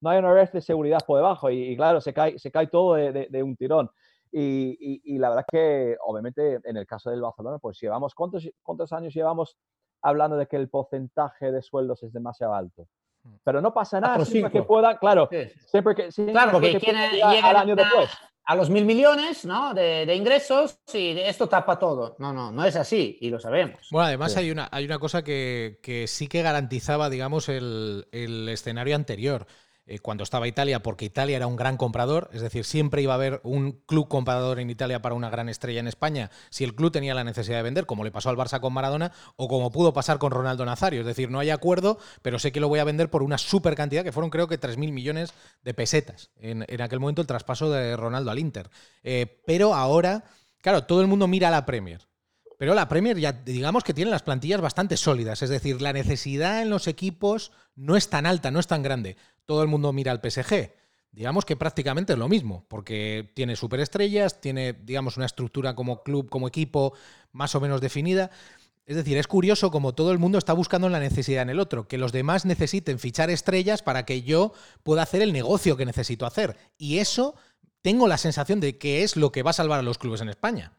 no 0.02 0.10
hay 0.10 0.20
una 0.20 0.34
red 0.34 0.50
de 0.52 0.62
seguridad 0.62 1.00
por 1.06 1.18
debajo 1.18 1.50
y, 1.50 1.76
claro, 1.76 2.02
se 2.02 2.14
cae, 2.14 2.38
se 2.38 2.52
cae 2.52 2.68
todo 2.68 2.96
de, 2.96 3.44
un 3.44 3.56
tirón. 3.56 3.90
Y, 4.32 5.18
la 5.18 5.30
verdad 5.30 5.46
es 5.48 5.52
que, 5.52 5.98
obviamente, 6.06 6.60
en 6.64 6.78
el 6.78 6.86
caso 6.86 7.10
del 7.10 7.22
Barcelona, 7.22 7.58
pues 7.60 7.80
llevamos, 7.80 8.14
¿cuántos, 8.14 8.48
cuántos 8.62 8.94
años 8.94 9.14
llevamos 9.14 9.58
hablando 10.02 10.38
de 10.38 10.48
que 10.48 10.56
el 10.56 10.70
porcentaje 10.70 11.52
de 11.52 11.62
sueldos 11.62 12.04
es 12.04 12.14
demasiado 12.14 12.54
alto? 12.54 12.88
Mm. 13.24 13.36
Pero 13.44 13.62
no 13.62 13.74
pasa 13.74 14.00
nada, 14.00 14.24
siempre 14.26 14.52
que 14.52 14.64
pueda, 14.64 14.98
claro, 14.98 15.30
siempre 15.66 15.96
que, 15.96 16.12
siempre 16.12 16.34
claro, 16.34 16.52
porque 16.52 16.80
que 16.80 16.92
llega 16.92 17.50
al 17.50 17.56
año 17.56 17.76
después 17.76 18.10
a 18.50 18.56
los 18.56 18.72
mil 18.72 18.84
millones 18.84 19.46
¿no? 19.46 19.76
de, 19.76 20.16
ingresos 20.16 20.80
y 20.92 21.20
esto 21.20 21.48
tapa 21.48 21.78
todo. 21.78 22.16
No, 22.18 22.34
no, 22.34 22.52
no 22.52 22.66
es 22.66 22.76
así 22.76 23.16
y 23.22 23.30
lo 23.30 23.40
sabemos. 23.40 23.80
Bueno, 23.92 24.08
además 24.08 24.36
hay, 24.38 24.50
una, 24.50 24.68
hay 24.72 24.86
una 24.86 24.98
cosa 24.98 25.24
que, 25.24 25.80
que, 25.84 26.08
sí 26.08 26.28
que 26.28 26.42
garantizaba, 26.42 27.12
digamos, 27.12 27.48
el, 27.48 28.08
el 28.12 28.50
escenario 28.50 28.96
anterior. 28.96 29.46
Eh, 29.92 29.98
cuando 29.98 30.24
estaba 30.24 30.48
Italia, 30.48 30.84
porque 30.84 31.06
Italia 31.06 31.36
era 31.36 31.48
un 31.48 31.56
gran 31.56 31.76
comprador, 31.76 32.30
es 32.32 32.42
decir, 32.42 32.64
siempre 32.64 33.02
iba 33.02 33.14
a 33.14 33.16
haber 33.16 33.42
un 33.44 33.72
club 33.88 34.08
comprador 34.08 34.60
en 34.60 34.70
Italia 34.70 35.02
para 35.02 35.16
una 35.16 35.32
gran 35.32 35.50
estrella 35.50 35.80
en 35.80 35.88
España, 35.88 36.30
si 36.52 36.64
el 36.64 36.76
club 36.76 36.92
tenía 36.92 37.16
la 37.16 37.24
necesidad 37.24 37.58
de 37.58 37.64
vender, 37.64 37.88
como 37.88 38.04
le 38.04 38.12
pasó 38.12 38.30
al 38.30 38.38
Barça 38.38 38.60
con 38.60 38.72
Maradona, 38.72 39.12
o 39.36 39.48
como 39.48 39.72
pudo 39.72 39.92
pasar 39.92 40.20
con 40.20 40.30
Ronaldo 40.30 40.64
Nazario, 40.64 41.00
es 41.00 41.08
decir, 41.08 41.32
no 41.32 41.40
hay 41.40 41.50
acuerdo, 41.50 41.98
pero 42.22 42.38
sé 42.38 42.52
que 42.52 42.60
lo 42.60 42.68
voy 42.68 42.78
a 42.78 42.84
vender 42.84 43.10
por 43.10 43.24
una 43.24 43.40
super 43.40 43.74
cantidad, 43.74 44.04
que 44.04 44.12
fueron 44.12 44.30
creo 44.30 44.48
que 44.48 44.60
3.000 44.60 44.92
millones 44.92 45.34
de 45.64 45.74
pesetas 45.74 46.30
en, 46.38 46.62
aquel 46.80 47.00
momento 47.00 47.22
el 47.22 47.28
traspaso 47.28 47.72
de 47.72 47.98
Ronaldo 47.98 48.30
al 48.30 48.38
Inter. 48.38 48.70
Eh, 49.02 49.42
pero 49.48 49.74
ahora, 49.74 50.24
claro, 50.62 50.84
todo 50.84 51.02
el 51.02 51.08
mundo 51.08 51.28
mira 51.28 51.48
a 51.48 51.52
la 51.52 51.66
Premier. 51.66 52.08
Pero 52.60 52.76
la 52.76 52.88
Premier 52.90 53.18
ya 53.18 53.32
digamos 53.32 53.84
que 53.84 53.96
tiene 53.96 54.12
las 54.12 54.22
plantillas 54.22 54.62
bastante 54.62 54.98
sólidas, 54.98 55.42
es 55.42 55.50
decir, 55.50 55.82
la 55.82 55.94
necesidad 55.94 56.62
en 56.62 56.70
los 56.70 56.88
equipos 56.88 57.54
no 57.76 57.96
es 57.96 58.10
tan 58.10 58.28
alta, 58.28 58.52
no 58.52 58.60
es 58.60 58.68
tan 58.68 58.84
grande 58.84 59.18
todo 59.50 59.64
el 59.64 59.68
mundo 59.68 59.92
mira 59.94 60.12
al 60.12 60.22
PSG. 60.22 60.74
Digamos 61.12 61.44
que 61.44 61.56
prácticamente 61.56 62.14
es 62.14 62.20
lo 62.20 62.30
mismo, 62.30 62.66
porque 62.68 63.32
tiene 63.34 63.56
superestrellas, 63.56 64.42
tiene, 64.42 64.74
digamos, 64.74 65.18
una 65.18 65.26
estructura 65.26 65.74
como 65.74 66.04
club, 66.04 66.30
como 66.30 66.48
equipo, 66.48 66.94
más 67.32 67.56
o 67.56 67.60
menos 67.60 67.82
definida. 67.82 68.30
Es 68.86 68.96
decir, 68.96 69.18
es 69.18 69.26
curioso 69.26 69.72
como 69.72 69.96
todo 69.96 70.12
el 70.12 70.20
mundo 70.20 70.38
está 70.38 70.54
buscando 70.54 70.88
la 70.88 71.00
necesidad 71.00 71.42
en 71.42 71.50
el 71.50 71.60
otro, 71.60 71.88
que 71.88 71.98
los 71.98 72.12
demás 72.12 72.46
necesiten 72.46 73.00
fichar 73.00 73.32
estrellas 73.32 73.82
para 73.82 74.06
que 74.06 74.22
yo 74.22 74.54
pueda 74.84 75.02
hacer 75.02 75.24
el 75.24 75.34
negocio 75.34 75.76
que 75.78 75.86
necesito 75.88 76.28
hacer. 76.28 76.56
Y 76.78 77.00
eso 77.00 77.34
tengo 77.82 78.08
la 78.08 78.20
sensación 78.20 78.60
de 78.60 78.78
que 78.78 79.02
es 79.02 79.16
lo 79.16 79.32
que 79.32 79.42
va 79.42 79.50
a 79.50 79.54
salvar 79.54 79.80
a 79.80 79.84
los 79.84 79.98
clubes 79.98 80.22
en 80.22 80.30
España. 80.30 80.74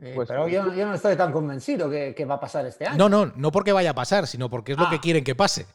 Eh, 0.00 0.12
pues, 0.14 0.28
pero 0.28 0.46
yo, 0.46 0.62
no 0.62 0.94
estoy 0.94 1.16
tan 1.16 1.32
convencido 1.32 1.90
que, 1.90 2.14
que, 2.14 2.24
va 2.26 2.36
a 2.36 2.40
pasar 2.40 2.64
este 2.64 2.86
año. 2.86 2.96
No, 2.96 3.08
no, 3.08 3.32
no 3.34 3.50
porque 3.50 3.72
vaya 3.72 3.90
a 3.90 3.94
pasar, 3.94 4.28
sino 4.28 4.48
porque 4.48 4.72
es 4.72 4.78
lo 4.78 4.88
que 4.88 4.96
ah. 4.96 5.00
quieren 5.00 5.24
que 5.24 5.34
pase. 5.34 5.66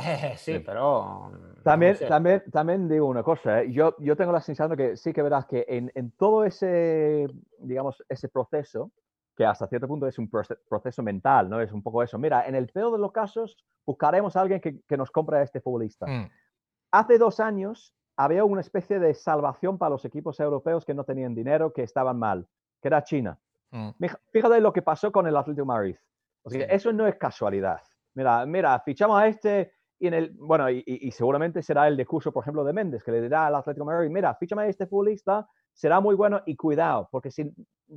sí, 0.36 0.58
pero... 0.60 1.32
También, 1.62 1.96
también, 2.08 2.42
también 2.50 2.88
digo 2.88 3.06
una 3.06 3.22
cosa, 3.22 3.62
¿eh? 3.62 3.70
yo, 3.70 3.94
yo 3.98 4.16
tengo 4.16 4.32
la 4.32 4.40
sensación 4.40 4.76
de 4.76 4.82
que 4.90 4.96
sí 4.96 5.12
que 5.12 5.22
verás 5.22 5.46
que 5.46 5.66
en, 5.68 5.92
en, 5.94 6.10
todo 6.12 6.44
ese, 6.44 7.26
digamos, 7.58 8.02
ese 8.08 8.28
proceso, 8.28 8.90
que 9.36 9.44
hasta 9.44 9.66
cierto 9.66 9.86
punto 9.86 10.06
es 10.06 10.18
un 10.18 10.28
proceso 10.28 11.02
mental, 11.02 11.48
¿no? 11.48 11.60
Es 11.60 11.72
un 11.72 11.82
poco 11.82 12.02
eso. 12.02 12.18
Mira, 12.18 12.46
en 12.46 12.54
el 12.54 12.68
peor 12.68 12.92
de 12.92 12.98
los 12.98 13.12
casos, 13.12 13.56
buscaremos 13.86 14.36
a 14.36 14.40
alguien 14.42 14.60
que, 14.60 14.80
que 14.82 14.96
nos 14.96 15.10
compre 15.10 15.38
a 15.38 15.42
este 15.42 15.60
futbolista. 15.60 16.06
Mm. 16.06 16.30
Hace 16.92 17.18
dos 17.18 17.40
años 17.40 17.94
había 18.16 18.44
una 18.44 18.60
especie 18.60 18.98
de 18.98 19.14
salvación 19.14 19.78
para 19.78 19.90
los 19.90 20.04
equipos 20.04 20.38
europeos 20.40 20.84
que 20.84 20.94
no 20.94 21.04
tenían 21.04 21.34
dinero, 21.34 21.72
que 21.72 21.82
estaban 21.82 22.18
mal, 22.18 22.46
que 22.82 22.88
era 22.88 23.02
China. 23.02 23.38
Mm. 23.70 23.90
Fíjate 24.32 24.60
lo 24.60 24.72
que 24.72 24.82
pasó 24.82 25.10
con 25.10 25.26
el 25.26 25.36
Atlético 25.36 25.66
Madrid. 25.66 25.96
O 26.42 26.50
sea, 26.50 26.66
Eso 26.66 26.92
no 26.92 27.06
es 27.06 27.16
casualidad. 27.16 27.80
Mira, 28.14 28.44
mira, 28.46 28.78
fichamos 28.80 29.20
a 29.20 29.26
este 29.26 29.72
y, 30.00 30.06
en 30.06 30.14
el, 30.14 30.30
bueno, 30.30 30.70
y, 30.70 31.10
seguramente 31.12 31.62
será 31.62 31.86
el 31.86 31.96
discurso, 31.96 32.32
por 32.32 32.42
ejemplo, 32.42 32.64
de 32.64 32.72
Méndez, 32.72 33.04
que 33.04 33.12
le 33.12 33.20
dirá 33.20 33.46
al 33.46 33.54
Atlético 33.54 33.84
de 33.84 33.92
Madrid, 33.92 34.10
mira, 34.10 34.34
fíchame 34.34 34.62
a 34.62 34.66
este 34.66 34.86
futbolista, 34.86 35.46
será 35.74 36.00
muy 36.00 36.14
bueno 36.14 36.40
y 36.46 36.56
cuidado, 36.56 37.06
porque 37.12 37.30
si, 37.30 37.52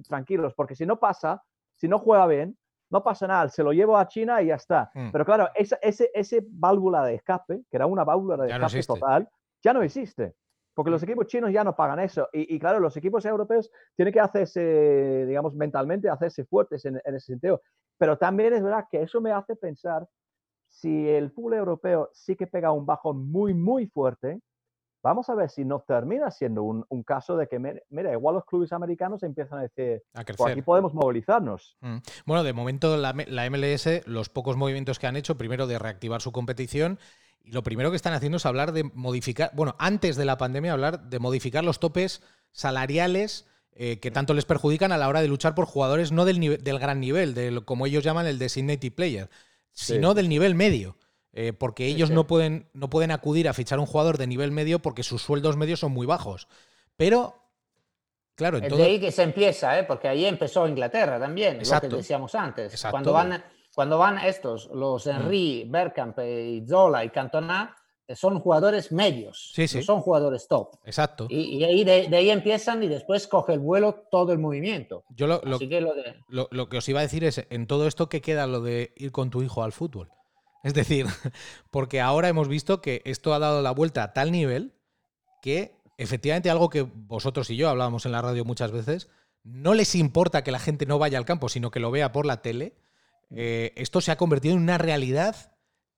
tranquilos, 0.08 0.54
porque 0.54 0.76
si 0.76 0.86
no 0.86 1.00
pasa, 1.00 1.42
si 1.76 1.88
no 1.88 2.00
juega 2.00 2.28
bien, 2.28 2.58
no 2.90 3.04
pasa 3.04 3.26
nada, 3.26 3.48
se 3.48 3.64
lo 3.64 3.72
llevo 3.72 3.98
a 3.98 4.08
China 4.10 4.42
y 4.42 4.48
ya 4.48 4.56
está. 4.56 4.92
Mm. 4.94 5.12
Pero 5.12 5.26
claro, 5.26 5.50
esa, 5.56 5.78
ese, 5.82 6.12
ese 6.14 6.46
válvula 6.48 7.06
de 7.06 7.16
escape, 7.16 7.64
que 7.72 7.78
era 7.78 7.86
una 7.86 8.04
válvula 8.04 8.36
de 8.38 8.52
escape 8.52 8.84
total, 8.84 9.30
ya 9.64 9.74
no 9.74 9.82
existe. 9.82 10.36
Porque 10.76 10.92
los 10.92 11.02
mm. 11.02 11.06
equipos 11.06 11.28
chinos 11.28 11.54
ya 11.54 11.64
no 11.64 11.74
pagan 11.74 12.00
eso. 12.00 12.28
Y, 12.34 12.60
claro, 12.60 12.80
los 12.80 12.98
equipos 12.98 13.26
europeos 13.26 13.72
tienen 13.96 14.14
que 14.14 14.20
hacerse, 14.20 15.26
digamos, 15.26 15.56
mentalmente, 15.56 16.10
hacerse 16.10 16.44
fuertes 16.44 16.84
en, 16.86 17.02
en, 17.04 17.16
ese 17.16 17.28
sentido. 17.28 17.62
Pero 17.98 18.18
también 18.18 18.54
es 18.54 18.62
verdad 18.62 18.86
que 18.92 19.02
eso 19.02 19.22
me 19.22 19.32
hace 19.32 19.56
pensar 19.56 20.06
si 20.74 21.08
el 21.08 21.32
fútbol 21.32 21.54
europeo 21.54 22.10
sí 22.14 22.36
que 22.36 22.48
pega 22.48 22.72
un 22.72 22.86
bajón 22.86 23.30
muy, 23.32 23.54
muy 23.54 23.86
fuerte, 23.86 24.42
vamos 25.04 25.30
a 25.30 25.36
ver 25.36 25.52
si 25.52 25.64
no 25.64 25.82
termina 25.88 26.32
siendo 26.32 26.64
un, 26.64 27.04
caso 27.04 27.38
de 27.38 27.48
que, 27.48 27.60
mira, 27.60 28.12
igual 28.12 28.36
los 28.36 28.46
clubes 28.46 28.74
americanos 28.74 29.22
empiezan 29.22 29.60
a 29.60 29.62
decir, 29.62 30.02
a 30.16 30.24
por 30.24 30.50
aquí 30.50 30.64
podemos 30.64 30.94
movilizarnos. 30.96 31.78
Mm. 31.82 31.98
Bueno, 32.26 32.44
de 32.44 32.54
momento 32.54 32.98
la, 32.98 33.14
MLS, 33.14 34.08
los 34.08 34.30
pocos 34.30 34.58
movimientos 34.58 34.98
que 34.98 35.06
han 35.06 35.16
hecho, 35.16 35.38
primero 35.38 35.68
de 35.68 35.78
reactivar 35.78 36.22
su 36.22 36.32
competición, 36.32 36.98
y 37.44 37.52
lo 37.52 37.62
primero 37.62 37.92
que 37.92 37.96
están 37.96 38.14
haciendo 38.14 38.38
es 38.38 38.46
hablar 38.48 38.72
de 38.72 38.84
modificar, 38.84 39.52
bueno, 39.54 39.76
antes 39.78 40.16
de 40.16 40.26
la 40.26 40.40
pandemia, 40.40 40.74
hablar 40.74 41.04
de 41.04 41.20
modificar 41.20 41.64
los 41.64 41.80
topes 41.80 42.24
salariales. 42.52 43.48
Eh, 43.76 44.00
que 44.00 44.12
tanto 44.12 44.36
les 44.36 44.46
perjudican 44.46 44.92
a 44.92 44.98
la 44.98 45.10
hora 45.10 45.24
de 45.24 45.28
luchar 45.28 45.56
por 45.56 45.66
jugadores 45.66 46.12
no 46.12 46.26
del, 46.26 46.64
del 46.64 46.78
gran 46.78 47.00
nivel, 47.00 47.34
de, 47.34 47.60
como 47.66 47.88
ellos 47.88 48.04
llaman 48.04 48.28
el 48.28 48.38
designated 48.38 48.94
player, 48.94 49.32
sino 49.74 50.14
del 50.14 50.30
nivel 50.30 50.56
medio. 50.56 50.98
Eh, 51.36 51.52
porque 51.52 51.88
ellos 51.88 52.12
No, 52.12 52.28
pueden, 52.28 52.70
no 52.74 52.90
pueden 52.90 53.10
acudir 53.12 53.50
a 53.50 53.54
fichar 53.54 53.80
un 53.80 53.88
jugador 53.88 54.18
de 54.18 54.28
nivel 54.28 54.52
medio 54.52 54.80
porque 54.80 55.02
sus 55.02 55.22
sueldos 55.22 55.58
medios 55.58 55.80
son 55.80 55.92
muy 55.92 56.06
bajos. 56.06 56.48
Pero, 56.96 57.36
claro, 58.36 58.60
en 58.60 58.66
es 58.66 58.78
de 58.78 58.84
ahí 58.84 59.00
que 59.00 59.12
se 59.12 59.24
empieza, 59.24 59.78
¿eh? 59.80 59.84
porque 59.84 60.08
ahí 60.08 60.26
empezó 60.26 60.68
Inglaterra 60.68 61.20
también, 61.20 61.60
lo 61.60 61.82
que 61.82 61.88
decíamos 61.88 62.36
antes. 62.36 62.86
Cuando 62.90 63.14
van, 63.14 63.44
cuando 63.74 63.98
van 63.98 64.20
estos, 64.20 64.70
los 64.74 65.08
mm. 65.08 65.10
Henry, 65.10 65.68
Bergkamp, 65.68 66.20
y 66.20 66.64
Zola 66.68 67.04
y 67.04 67.10
Cantona, 67.10 67.76
son 68.16 68.40
jugadores 68.40 68.92
medios, 68.92 69.52
sí, 69.54 69.68
sí. 69.68 69.84
son 69.84 70.02
jugadores 70.02 70.48
top. 70.48 70.76
Exacto. 70.86 71.28
Y, 71.30 71.64
ahí 71.64 71.84
de, 71.84 72.16
ahí 72.16 72.30
empiezan 72.30 72.84
y 72.84 72.88
después 72.88 73.28
coge 73.28 73.54
el 73.54 73.60
vuelo 73.60 74.06
todo 74.12 74.34
el 74.34 74.40
movimiento. 74.40 75.04
Yo 75.10 75.28
lo, 75.28 75.42
lo, 75.44 75.60
lo, 76.52 76.70
que 76.70 76.78
os 76.78 76.90
iba 76.90 77.00
a 77.00 77.04
decir 77.04 77.24
es, 77.24 77.46
en 77.50 77.68
todo 77.68 77.88
esto, 77.88 78.10
¿qué 78.10 78.22
queda 78.22 78.48
lo 78.48 78.62
de 78.62 78.94
ir 78.98 79.12
con 79.12 79.30
tu 79.30 79.42
hijo 79.42 79.64
al 79.64 79.72
fútbol? 79.72 80.10
Es 80.64 80.74
decir, 80.74 81.08
porque 81.72 82.00
ahora 82.00 82.30
hemos 82.30 82.48
visto 82.48 82.82
que 82.82 83.02
esto 83.04 83.34
ha 83.34 83.40
dado 83.40 83.62
la 83.62 83.72
vuelta 83.72 84.04
a 84.04 84.14
tal 84.14 84.32
nivel 84.32 84.74
que 85.42 85.76
efectivamente 85.98 86.50
algo 86.50 86.70
que 86.70 86.84
vosotros 86.84 87.50
y 87.50 87.58
yo 87.58 87.70
hablábamos 87.70 88.06
en 88.06 88.14
la 88.14 88.22
radio 88.22 88.46
muchas 88.46 88.72
veces, 88.72 89.10
no 89.44 89.74
les 89.74 89.96
importa 89.96 90.44
que 90.44 90.52
la 90.52 90.60
gente 90.60 90.86
no 90.86 91.00
vaya 91.00 91.18
al 91.18 91.26
campo, 91.26 91.50
sino 91.50 91.70
que 91.70 91.80
lo 91.80 91.92
vea 91.92 92.12
por 92.12 92.26
la 92.26 92.42
tele. 92.42 92.78
Eh, 93.30 93.74
esto 93.76 94.00
se 94.00 94.12
ha 94.12 94.18
convertido 94.18 94.56
en 94.56 94.62
una 94.62 94.78
realidad 94.78 95.53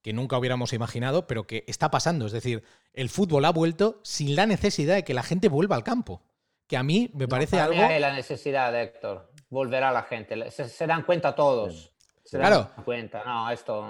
que 0.06 0.13
nunca 0.13 0.38
hubiéramos 0.38 0.72
imaginado, 0.72 1.26
pero 1.26 1.48
que 1.48 1.63
está 1.65 1.89
pasando. 1.89 2.28
Es 2.28 2.32
decir, 2.32 2.63
el 2.94 3.10
fútbol 3.10 3.44
ha 3.44 3.52
vuelto 3.52 4.02
sin 4.04 4.36
la 4.36 4.46
necesidad 4.46 4.94
de 4.94 5.04
que 5.04 5.15
la 5.15 5.24
gente 5.24 5.50
vuelva 5.50 5.76
al 5.76 5.84
campo. 5.84 6.22
Que 6.68 6.78
a 6.78 6.84
mí 6.84 7.10
me 7.15 7.28
parece 7.28 7.60
algo. 7.60 7.82
hay 7.84 8.00
la 8.00 8.13
necesidad, 8.13 8.80
Héctor. 8.80 9.32
Volverá 9.50 9.91
la 9.91 10.04
gente. 10.04 10.52
Se, 10.52 10.86
dan 10.86 11.02
cuenta 11.02 11.34
todos. 11.34 11.91
Se 12.24 12.38
claro. 12.38 12.70
dan 12.76 12.86
cuenta. 12.86 13.24
No, 13.26 13.50
esto. 13.50 13.84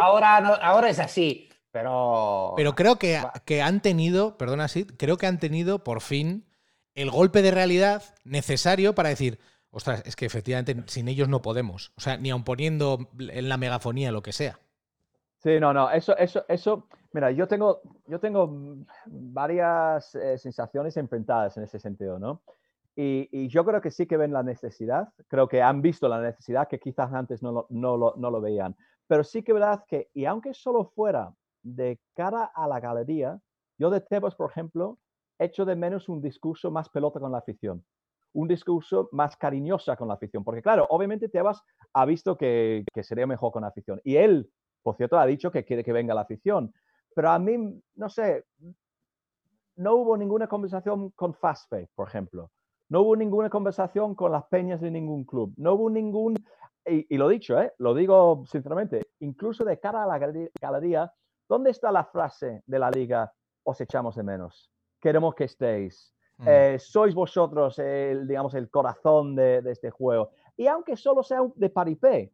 Ahora, 0.00 0.38
ahora 0.38 0.88
es 0.88 0.98
así. 0.98 1.46
Pero. 1.70 2.54
Pero 2.56 2.74
creo 2.74 2.96
que, 2.96 3.20
que 3.44 3.60
han 3.60 3.82
tenido, 3.82 4.38
perdona, 4.38 4.66
sí, 4.68 4.86
creo 4.86 5.18
que 5.18 5.26
han 5.26 5.38
tenido 5.38 5.84
por 5.84 6.00
fin 6.00 6.46
el 6.94 7.10
golpe 7.10 7.42
de 7.42 7.50
realidad 7.50 8.02
necesario 8.24 8.94
para 8.94 9.10
decir. 9.10 9.38
Ostras, 9.68 10.02
es 10.06 10.16
que 10.16 10.24
efectivamente 10.24 10.74
sin 10.86 11.06
ellos 11.08 11.28
no 11.28 11.42
podemos. 11.42 11.92
O 11.96 12.00
sea, 12.00 12.16
ni 12.16 12.30
aun 12.30 12.44
poniendo 12.44 13.10
en 13.18 13.50
la 13.50 13.58
megafonía 13.58 14.10
lo 14.10 14.22
que 14.22 14.32
sea. 14.32 14.58
Sí, 15.42 15.58
no, 15.58 15.74
no, 15.74 15.90
eso, 15.90 16.16
eso, 16.16 16.44
eso, 16.46 16.86
mira, 17.12 17.32
yo 17.32 17.48
tengo, 17.48 17.80
yo 18.06 18.20
tengo 18.20 18.76
varias 19.06 20.14
eh, 20.14 20.38
sensaciones 20.38 20.96
enfrentadas 20.96 21.56
en 21.56 21.64
ese 21.64 21.80
sentido, 21.80 22.20
¿no? 22.20 22.42
Y, 22.94 23.28
y, 23.32 23.48
yo 23.48 23.64
creo 23.64 23.80
que 23.80 23.90
sí 23.90 24.06
que 24.06 24.16
ven 24.16 24.32
la 24.32 24.44
necesidad, 24.44 25.08
creo 25.26 25.48
que 25.48 25.60
han 25.60 25.82
visto 25.82 26.08
la 26.08 26.20
necesidad 26.20 26.68
que 26.68 26.78
quizás 26.78 27.12
antes 27.12 27.42
no 27.42 27.50
lo, 27.50 27.66
no 27.70 27.96
lo, 27.96 28.14
no 28.16 28.30
lo 28.30 28.40
veían, 28.40 28.76
pero 29.08 29.24
sí 29.24 29.42
que 29.42 29.52
verdad 29.52 29.84
que, 29.88 30.10
y 30.14 30.26
aunque 30.26 30.54
solo 30.54 30.92
fuera 30.94 31.34
de 31.62 31.98
cara 32.14 32.52
a 32.54 32.68
la 32.68 32.78
galería, 32.78 33.40
yo 33.78 33.90
de 33.90 34.00
Tebas, 34.00 34.36
por 34.36 34.50
ejemplo, 34.50 34.98
echo 35.40 35.64
de 35.64 35.74
menos 35.74 36.08
un 36.08 36.22
discurso 36.22 36.70
más 36.70 36.88
pelota 36.88 37.18
con 37.18 37.32
la 37.32 37.38
afición, 37.38 37.84
un 38.32 38.46
discurso 38.46 39.08
más 39.10 39.36
cariñosa 39.36 39.96
con 39.96 40.06
la 40.06 40.14
afición, 40.14 40.44
porque 40.44 40.62
claro, 40.62 40.86
obviamente 40.90 41.28
Tebas 41.28 41.62
ha 41.94 42.04
visto 42.04 42.36
que, 42.36 42.84
que 42.94 43.02
sería 43.02 43.26
mejor 43.26 43.50
con 43.50 43.62
la 43.62 43.68
afición 43.68 44.00
y 44.04 44.16
él, 44.16 44.48
por 44.82 44.96
cierto, 44.96 45.18
ha 45.18 45.26
dicho 45.26 45.50
que 45.50 45.64
quiere 45.64 45.84
que 45.84 45.92
venga 45.92 46.14
la 46.14 46.22
afición, 46.22 46.72
pero 47.14 47.30
a 47.30 47.38
mí, 47.38 47.80
no 47.94 48.08
sé, 48.08 48.44
no 49.76 49.94
hubo 49.94 50.16
ninguna 50.16 50.48
conversación 50.48 51.10
con 51.10 51.34
Fastfe, 51.34 51.88
por 51.94 52.08
ejemplo. 52.08 52.50
No 52.88 53.02
hubo 53.02 53.16
ninguna 53.16 53.48
conversación 53.48 54.14
con 54.14 54.32
las 54.32 54.44
peñas 54.44 54.80
de 54.80 54.90
ningún 54.90 55.24
club. 55.24 55.54
No 55.56 55.74
hubo 55.74 55.88
ningún, 55.88 56.34
y, 56.84 57.14
y 57.14 57.16
lo 57.16 57.28
dicho, 57.28 57.58
¿eh? 57.58 57.72
lo 57.78 57.94
digo 57.94 58.44
sinceramente, 58.46 59.02
incluso 59.20 59.64
de 59.64 59.78
cara 59.78 60.02
a 60.02 60.06
la 60.06 60.18
galería, 60.60 61.12
¿dónde 61.48 61.70
está 61.70 61.90
la 61.90 62.04
frase 62.04 62.62
de 62.66 62.78
la 62.78 62.90
liga? 62.90 63.32
Os 63.64 63.80
echamos 63.80 64.16
de 64.16 64.22
menos. 64.22 64.70
Queremos 65.00 65.34
que 65.34 65.44
estéis. 65.44 66.14
Mm. 66.38 66.48
Eh, 66.48 66.78
sois 66.78 67.14
vosotros, 67.14 67.78
el, 67.78 68.26
digamos, 68.26 68.54
el 68.54 68.68
corazón 68.68 69.36
de, 69.36 69.62
de, 69.62 69.72
este 69.72 69.90
juego. 69.90 70.30
Y 70.56 70.66
aunque 70.66 70.96
solo 70.96 71.22
sea 71.22 71.40
de 71.54 71.70
paripé, 71.70 72.32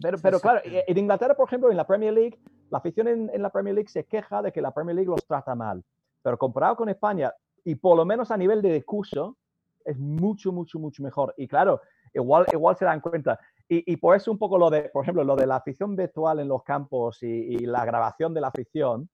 pero, 0.00 0.18
pero 0.18 0.40
claro, 0.40 0.60
en 0.64 0.98
Inglaterra, 0.98 1.34
por 1.34 1.48
ejemplo, 1.48 1.70
en 1.70 1.76
la 1.76 1.86
Premier 1.86 2.12
League, 2.12 2.38
la 2.70 2.78
afición 2.78 3.08
en, 3.08 3.30
en, 3.32 3.42
la 3.42 3.50
Premier 3.50 3.74
League 3.74 3.88
se 3.88 4.04
queja 4.04 4.42
de 4.42 4.52
que 4.52 4.62
la 4.62 4.72
Premier 4.72 4.96
League 4.96 5.10
los 5.10 5.24
trata 5.26 5.54
mal. 5.54 5.84
Pero 6.22 6.38
comparado 6.38 6.76
con 6.76 6.88
España, 6.88 7.32
y 7.64 7.74
por 7.74 7.96
lo 7.96 8.04
menos 8.04 8.30
a 8.30 8.36
nivel 8.36 8.62
de 8.62 8.72
discurso, 8.72 9.36
es 9.84 9.98
mucho, 9.98 10.52
mucho, 10.52 10.78
mucho 10.78 11.02
mejor. 11.02 11.34
Y 11.36 11.48
claro, 11.48 11.80
igual, 12.14 12.46
igual 12.52 12.76
se 12.76 12.84
dan 12.84 13.00
cuenta. 13.00 13.38
Y, 13.68 13.92
y, 13.92 13.96
por 13.96 14.16
eso 14.16 14.30
un 14.30 14.38
poco 14.38 14.58
lo 14.58 14.70
de, 14.70 14.90
por 14.90 15.04
ejemplo, 15.04 15.24
lo 15.24 15.36
de 15.36 15.46
la 15.46 15.56
afición 15.56 15.96
virtual 15.96 16.40
en 16.40 16.48
los 16.48 16.62
campos 16.62 17.22
y, 17.22 17.26
y 17.26 17.58
la 17.58 17.84
grabación 17.84 18.34
de 18.34 18.40
la 18.40 18.48
afición, 18.48 19.08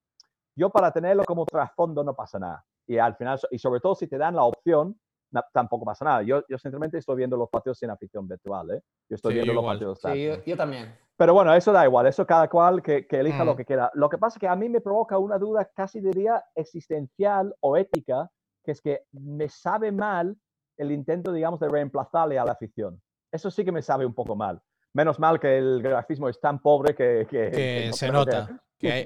yo 0.55 0.69
para 0.69 0.91
tenerlo 0.91 1.23
como 1.23 1.45
trasfondo 1.45 2.03
no 2.03 2.13
pasa 2.13 2.39
nada. 2.39 2.65
Y 2.85 2.97
al 2.97 3.15
final, 3.15 3.39
y 3.51 3.59
sobre 3.59 3.79
todo 3.79 3.95
si 3.95 4.07
te 4.07 4.17
dan 4.17 4.35
la 4.35 4.43
opción, 4.43 4.99
tampoco 5.53 5.85
pasa 5.85 6.05
nada. 6.05 6.21
Yo, 6.23 6.43
yo 6.47 6.57
sinceramente 6.57 6.97
estoy 6.97 7.17
viendo 7.17 7.37
los 7.37 7.49
partidos 7.49 7.77
sin 7.77 7.89
afición 7.89 8.27
virtual, 8.27 8.71
¿eh? 8.71 8.81
Yo 9.09 9.15
estoy 9.15 9.33
sí, 9.33 9.35
viendo 9.35 9.53
igual. 9.53 9.79
los 9.79 9.99
partidos. 9.99 10.15
Sí, 10.15 10.25
yo, 10.25 10.43
yo, 10.43 10.57
también. 10.57 10.95
Pero 11.15 11.33
bueno, 11.33 11.53
eso 11.53 11.71
da 11.71 11.85
igual, 11.85 12.07
eso 12.07 12.25
cada 12.25 12.47
cual 12.47 12.81
que, 12.81 13.05
que 13.05 13.19
elija 13.19 13.43
mm. 13.43 13.47
lo 13.47 13.55
que 13.55 13.65
quiera. 13.65 13.91
Lo 13.93 14.09
que 14.09 14.17
pasa 14.17 14.37
es 14.37 14.39
que 14.39 14.47
a 14.47 14.55
mí 14.55 14.69
me 14.69 14.81
provoca 14.81 15.17
una 15.17 15.37
duda 15.37 15.69
casi 15.75 15.99
diría 15.99 16.43
existencial 16.55 17.53
o 17.59 17.77
ética, 17.77 18.29
que 18.63 18.71
es 18.71 18.81
que 18.81 19.03
me 19.11 19.49
sabe 19.49 19.91
mal 19.91 20.35
el 20.77 20.91
intento, 20.91 21.33
digamos, 21.33 21.59
de 21.59 21.67
reemplazarle 21.67 22.39
a 22.39 22.45
la 22.45 22.53
afición. 22.53 23.01
Eso 23.31 23.51
sí 23.51 23.65
que 23.65 23.71
me 23.71 23.81
sabe 23.81 24.05
un 24.05 24.13
poco 24.13 24.35
mal. 24.35 24.61
Menos 24.93 25.19
mal 25.19 25.39
que 25.39 25.57
el 25.57 25.81
grafismo 25.81 26.29
es 26.29 26.39
tan 26.39 26.59
pobre 26.59 26.95
que... 26.95 27.27
Que, 27.29 27.51
que 27.51 27.85
no 27.87 27.93
se 27.93 28.11
nota. 28.11 28.47
Que... 28.47 28.57
que 28.87 28.91
hay... 28.91 29.03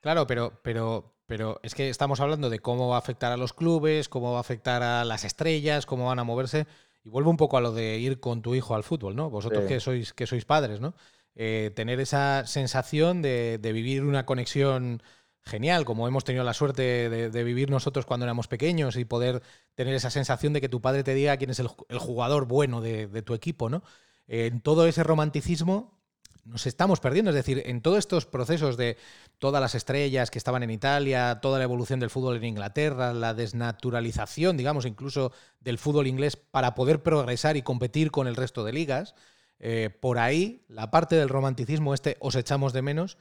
Claro, 0.00 0.26
pero, 0.26 0.52
pero, 0.62 1.15
pero 1.26 1.60
es 1.62 1.74
que 1.74 1.88
estamos 1.88 2.20
hablando 2.20 2.50
de 2.50 2.60
cómo 2.60 2.88
va 2.88 2.96
a 2.96 3.00
afectar 3.00 3.32
a 3.32 3.36
los 3.36 3.52
clubes, 3.52 4.08
cómo 4.08 4.32
va 4.32 4.38
a 4.38 4.40
afectar 4.40 4.82
a 4.82 5.04
las 5.04 5.24
estrellas, 5.24 5.86
cómo 5.86 6.06
van 6.06 6.18
a 6.18 6.24
moverse. 6.24 6.66
Y 7.04 7.08
vuelvo 7.08 7.30
un 7.30 7.36
poco 7.36 7.56
a 7.56 7.60
lo 7.60 7.72
de 7.72 7.98
ir 7.98 8.20
con 8.20 8.42
tu 8.42 8.54
hijo 8.54 8.74
al 8.74 8.84
fútbol, 8.84 9.14
¿no? 9.14 9.30
Vosotros 9.30 9.64
sí. 9.64 9.68
que, 9.68 9.80
sois, 9.80 10.12
que 10.12 10.26
sois 10.26 10.44
padres, 10.44 10.80
¿no? 10.80 10.94
Eh, 11.34 11.70
tener 11.74 12.00
esa 12.00 12.46
sensación 12.46 13.22
de, 13.22 13.58
de, 13.58 13.72
vivir 13.72 14.02
una 14.04 14.24
conexión 14.24 15.02
genial, 15.42 15.84
como 15.84 16.08
hemos 16.08 16.24
tenido 16.24 16.44
la 16.44 16.54
suerte 16.54 17.10
de, 17.10 17.30
de, 17.30 17.44
vivir 17.44 17.70
nosotros 17.70 18.06
cuando 18.06 18.24
éramos 18.24 18.48
pequeños 18.48 18.96
y 18.96 19.04
poder 19.04 19.42
tener 19.74 19.94
esa 19.94 20.10
sensación 20.10 20.52
de 20.52 20.60
que 20.60 20.68
tu 20.68 20.80
padre 20.80 21.04
te 21.04 21.14
diga 21.14 21.36
quién 21.36 21.50
es 21.50 21.60
el, 21.60 21.68
el 21.88 21.98
jugador 21.98 22.46
bueno 22.46 22.80
de, 22.80 23.06
de, 23.06 23.22
tu 23.22 23.34
equipo, 23.34 23.68
¿no? 23.68 23.82
En 24.26 24.60
todo 24.60 24.86
ese 24.86 25.04
romanticismo 25.04 26.00
nos 26.46 26.66
estamos 26.66 27.00
perdiendo. 27.00 27.30
Es 27.30 27.34
decir, 27.34 27.62
en 27.66 27.82
todos 27.82 27.98
estos 27.98 28.26
procesos 28.26 28.76
de 28.76 28.96
todas 29.38 29.60
las 29.60 29.74
estrellas 29.74 30.30
que 30.30 30.38
estaban 30.38 30.62
en 30.62 30.70
Italia, 30.70 31.40
toda 31.40 31.58
la 31.58 31.64
evolución 31.64 32.00
del 32.00 32.10
fútbol 32.10 32.36
en 32.36 32.44
Inglaterra, 32.44 33.12
la 33.12 33.34
desnaturalización, 33.34 34.56
digamos, 34.56 34.86
incluso 34.86 35.32
del 35.60 35.78
fútbol 35.78 36.06
inglés 36.06 36.36
para 36.36 36.74
poder 36.74 37.02
progresar 37.02 37.56
y 37.56 37.62
competir 37.62 38.10
con 38.10 38.26
el 38.26 38.36
resto 38.36 38.64
de 38.64 38.72
ligas, 38.72 39.14
eh, 39.58 39.90
por 40.00 40.18
ahí 40.18 40.64
la 40.68 40.90
parte 40.90 41.16
del 41.16 41.28
romanticismo 41.28 41.94
este 41.94 42.16
os 42.20 42.34
echamos 42.34 42.72
de 42.72 42.82
menos 42.82 43.18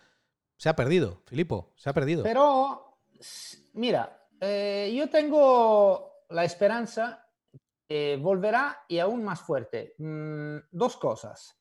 se 0.57 0.69
ha 0.69 0.75
perdido, 0.75 1.21
Filipo, 1.25 1.73
se 1.75 1.89
ha 1.89 1.93
perdido. 1.93 2.23
Pero, 2.23 2.99
mira, 3.73 4.27
eh, 4.39 4.93
yo 4.95 5.09
tengo 5.09 6.23
la 6.29 6.45
esperanza 6.45 7.27
que 7.87 8.17
volverá 8.21 8.85
y 8.87 8.99
aún 8.99 9.23
más 9.23 9.41
fuerte. 9.41 9.95
Mm, 9.97 10.57
dos 10.71 10.97
cosas. 10.97 11.57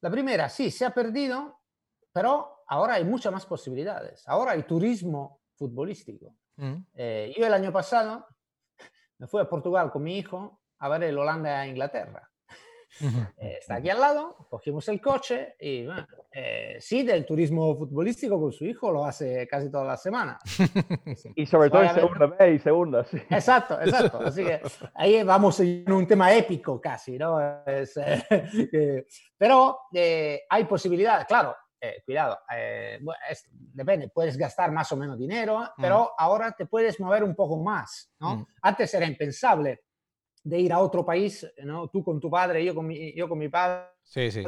La 0.00 0.10
primera, 0.10 0.48
sí, 0.48 0.70
se 0.70 0.84
ha 0.84 0.90
perdido, 0.90 1.60
pero 2.12 2.64
ahora 2.66 2.94
hay 2.94 3.04
muchas 3.04 3.32
más 3.32 3.46
posibilidades. 3.46 4.26
Ahora 4.26 4.52
hay 4.52 4.62
turismo 4.62 5.40
futbolístico. 5.54 6.34
Mm. 6.56 6.76
Eh, 6.94 7.34
yo 7.36 7.46
el 7.46 7.54
año 7.54 7.72
pasado 7.72 8.26
me 9.18 9.26
fui 9.26 9.40
a 9.40 9.48
Portugal 9.48 9.90
con 9.90 10.02
mi 10.02 10.18
hijo 10.18 10.62
a 10.78 10.88
ver 10.88 11.04
el 11.04 11.18
Eh, 13.00 13.56
está 13.60 13.76
aquí 13.76 13.88
al 13.88 14.00
lado, 14.00 14.36
cogimos 14.48 14.88
el 14.88 15.00
coche 15.00 15.54
y 15.58 15.86
bueno, 15.86 16.06
eh, 16.32 16.76
sí, 16.80 17.02
del 17.02 17.24
turismo 17.24 17.76
futbolístico 17.76 18.40
con 18.40 18.52
su 18.52 18.64
hijo 18.64 18.90
lo 18.92 19.04
hace 19.04 19.46
casi 19.48 19.70
todas 19.70 19.86
las 19.86 20.02
semanas. 20.02 20.42
y 21.36 21.46
sobre 21.46 21.70
todo 21.70 21.82
en 21.82 21.94
segunda 21.94 22.26
vez 22.26 22.60
y 22.60 22.62
segunda, 22.62 23.04
sí. 23.04 23.16
Exacto, 23.30 23.80
exacto. 23.80 24.20
Así 24.24 24.44
que 24.44 24.60
ahí 24.94 25.22
vamos 25.22 25.60
en 25.60 25.90
un 25.90 26.06
tema 26.06 26.34
épico 26.34 26.80
casi, 26.80 27.18
¿no? 27.18 27.64
Es, 27.64 27.96
eh, 27.96 29.06
pero 29.38 29.78
eh, 29.94 30.42
hay 30.48 30.64
posibilidades, 30.64 31.26
claro. 31.26 31.56
cuidado, 32.04 32.38
es, 33.28 33.48
depende, 33.50 34.08
puedes 34.08 34.36
gastar 34.36 34.70
más 34.72 34.90
o 34.92 34.96
menos 34.96 35.18
dinero, 35.18 35.60
mm. 35.60 35.80
pero 35.80 36.12
ahora 36.18 36.52
te 36.52 36.66
puedes 36.66 37.00
mover 37.00 37.24
un 37.24 37.34
poco 37.34 37.62
más, 37.62 38.12
¿no? 38.20 38.36
Mm. 38.36 38.46
Antes 38.62 38.92
era 38.94 39.06
impensable 39.06 39.84
de 40.42 40.58
ir 40.58 40.72
a 40.72 40.78
otro 40.78 41.04
país, 41.04 41.46
¿no? 41.64 41.88
Tú 41.88 42.02
con 42.02 42.20
tu 42.20 42.30
padre, 42.30 42.64
yo 42.64 42.74
con 42.74 42.86
mi, 42.86 43.14
yo 43.14 43.28
con 43.28 43.38
mi 43.38 43.48
padre, 43.48 43.88
sí, 44.02 44.30
sí. 44.30 44.42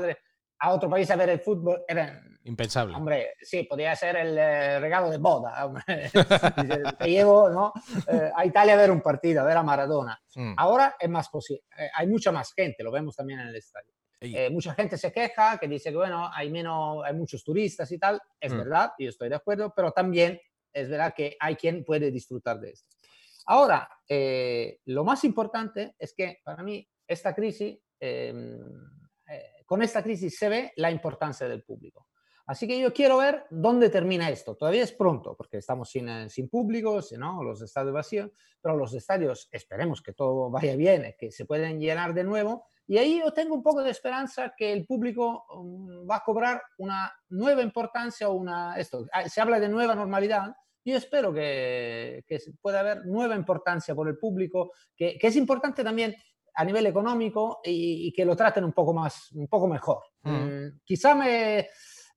a 0.59 0.73
otro 0.73 0.89
país 0.89 1.11
a 1.11 1.17
ver 1.17 1.31
el 1.31 1.41
fútbol, 1.41 1.83
era 1.87 2.23
impensable. 2.45 2.97
Hombre, 2.97 3.35
sí, 3.41 3.65
podría 3.65 3.95
ser 3.95 4.17
el 4.17 4.37
eh, 4.37 4.81
regalo 4.81 5.11
de 5.11 5.19
boda. 5.19 5.71
Te 6.99 7.11
llevo 7.11 7.51
¿no? 7.51 7.73
eh, 8.09 8.31
a 8.35 8.45
Italia 8.45 8.75
a 8.75 8.77
ver 8.77 8.91
un 8.91 9.01
partido, 9.01 9.43
a 9.43 9.45
ver 9.45 9.57
a 9.57 9.63
Maradona. 9.63 10.21
Mm. 10.35 10.55
Ahora 10.57 10.97
es 10.99 11.09
más 11.09 11.29
posible, 11.29 11.65
eh, 11.79 11.89
hay 11.95 12.07
mucha 12.07 12.33
más 12.33 12.53
gente, 12.53 12.83
lo 12.83 12.91
vemos 12.91 13.17
también 13.17 13.41
en 13.41 13.49
el 13.49 13.57
estadio. 13.57 13.93
Mucha 14.53 14.73
gente 14.75 14.97
se 14.97 15.11
queja, 15.11 15.59
que 15.59 15.67
dice 15.67 15.91
que 15.91 15.97
bueno, 15.97 16.31
hay, 16.33 16.49
menos, 16.49 17.05
hay 17.05 17.13
muchos 17.13 17.43
turistas 17.43 17.91
y 17.91 17.99
tal, 17.99 18.21
es 18.39 18.53
mm. 18.53 18.57
verdad, 18.57 18.93
yo 18.97 19.09
estoy 19.09 19.29
de 19.29 19.35
acuerdo, 19.35 19.73
pero 19.75 19.91
también 19.91 20.41
es 20.73 20.89
verdad 20.89 21.13
que 21.13 21.37
hay 21.41 21.57
quien 21.57 21.85
puede 21.85 22.13
disfrutar 22.13 22.61
de 22.61 22.71
esto. 22.71 22.87
Ahora, 23.47 23.89
eh, 24.09 24.81
lo 24.87 25.05
más 25.05 25.25
importante 25.25 25.95
es 25.99 26.15
que 26.15 26.41
para 26.45 26.63
mí 26.63 26.89
esta 27.07 27.35
crisis, 27.35 27.79
eh, 28.01 28.59
eh, 29.29 29.43
con 29.67 29.83
esta 29.83 30.03
crisis 30.03 30.37
se 30.39 30.49
ve 30.49 30.73
la 30.77 30.91
importancia 30.91 31.49
del 31.49 31.63
público. 31.63 32.09
Así 32.47 32.67
que 32.67 32.79
yo 32.79 32.93
quiero 32.93 33.19
ver 33.19 33.47
dónde 33.51 33.89
termina 33.89 34.29
esto. 34.29 34.57
Todavía 34.57 34.83
es 34.83 34.93
pronto, 34.93 35.37
porque 35.37 35.59
estamos 35.59 35.91
sin, 35.91 36.09
eh, 36.09 36.29
sin 36.29 36.49
público, 36.49 37.01
¿no? 37.17 37.43
los 37.43 37.63
estadios 37.63 37.95
vacíos, 37.95 38.31
pero 38.61 38.77
los 38.77 38.93
estadios 38.95 39.49
esperemos 39.53 40.03
que 40.03 40.13
todo 40.13 40.51
vaya 40.51 40.77
bien, 40.77 41.15
que 41.19 41.31
se 41.31 41.45
pueden 41.45 41.81
llenar 41.81 42.15
de 42.15 42.25
nuevo. 42.25 42.67
Y 42.87 42.99
ahí 42.99 43.21
yo 43.21 43.33
tengo 43.33 43.55
un 43.55 43.63
poco 43.63 43.83
de 43.83 43.91
esperanza 43.91 44.53
que 44.57 44.73
el 44.73 44.87
público 44.87 45.45
um, 45.55 46.09
va 46.09 46.17
a 46.17 46.23
cobrar 46.25 46.63
una 46.79 47.13
nueva 47.29 47.63
importancia 47.63 48.29
o 48.29 48.35
una... 48.35 48.77
Esto, 48.77 49.07
ah, 49.13 49.29
se 49.29 49.41
habla 49.41 49.61
de 49.61 49.69
nueva 49.69 49.95
normalidad, 49.95 50.55
yo 50.85 50.97
espero 50.97 51.33
que, 51.33 52.25
que, 52.27 52.39
pueda 52.61 52.81
haber 52.81 53.07
nueva 53.07 53.37
importancia 53.37 53.95
por 53.95 54.09
el 54.09 54.19
público, 54.19 54.73
que, 54.97 55.19
que 55.19 55.27
es 55.29 55.37
importante 55.37 55.85
también 55.85 56.15
a 56.55 56.65
nivel 56.65 56.87
económico 56.87 57.61
y, 57.65 58.09
y, 58.09 58.13
que 58.13 58.25
lo 58.25 58.37
traten 58.37 58.65
un 58.65 58.73
poco 58.73 58.93
más, 58.93 59.33
un 59.33 59.49
poco 59.49 59.67
mejor. 59.69 60.03
Mm. 60.23 60.31
Mm, 60.31 60.81
quizá 60.85 61.15
me, 61.15 61.69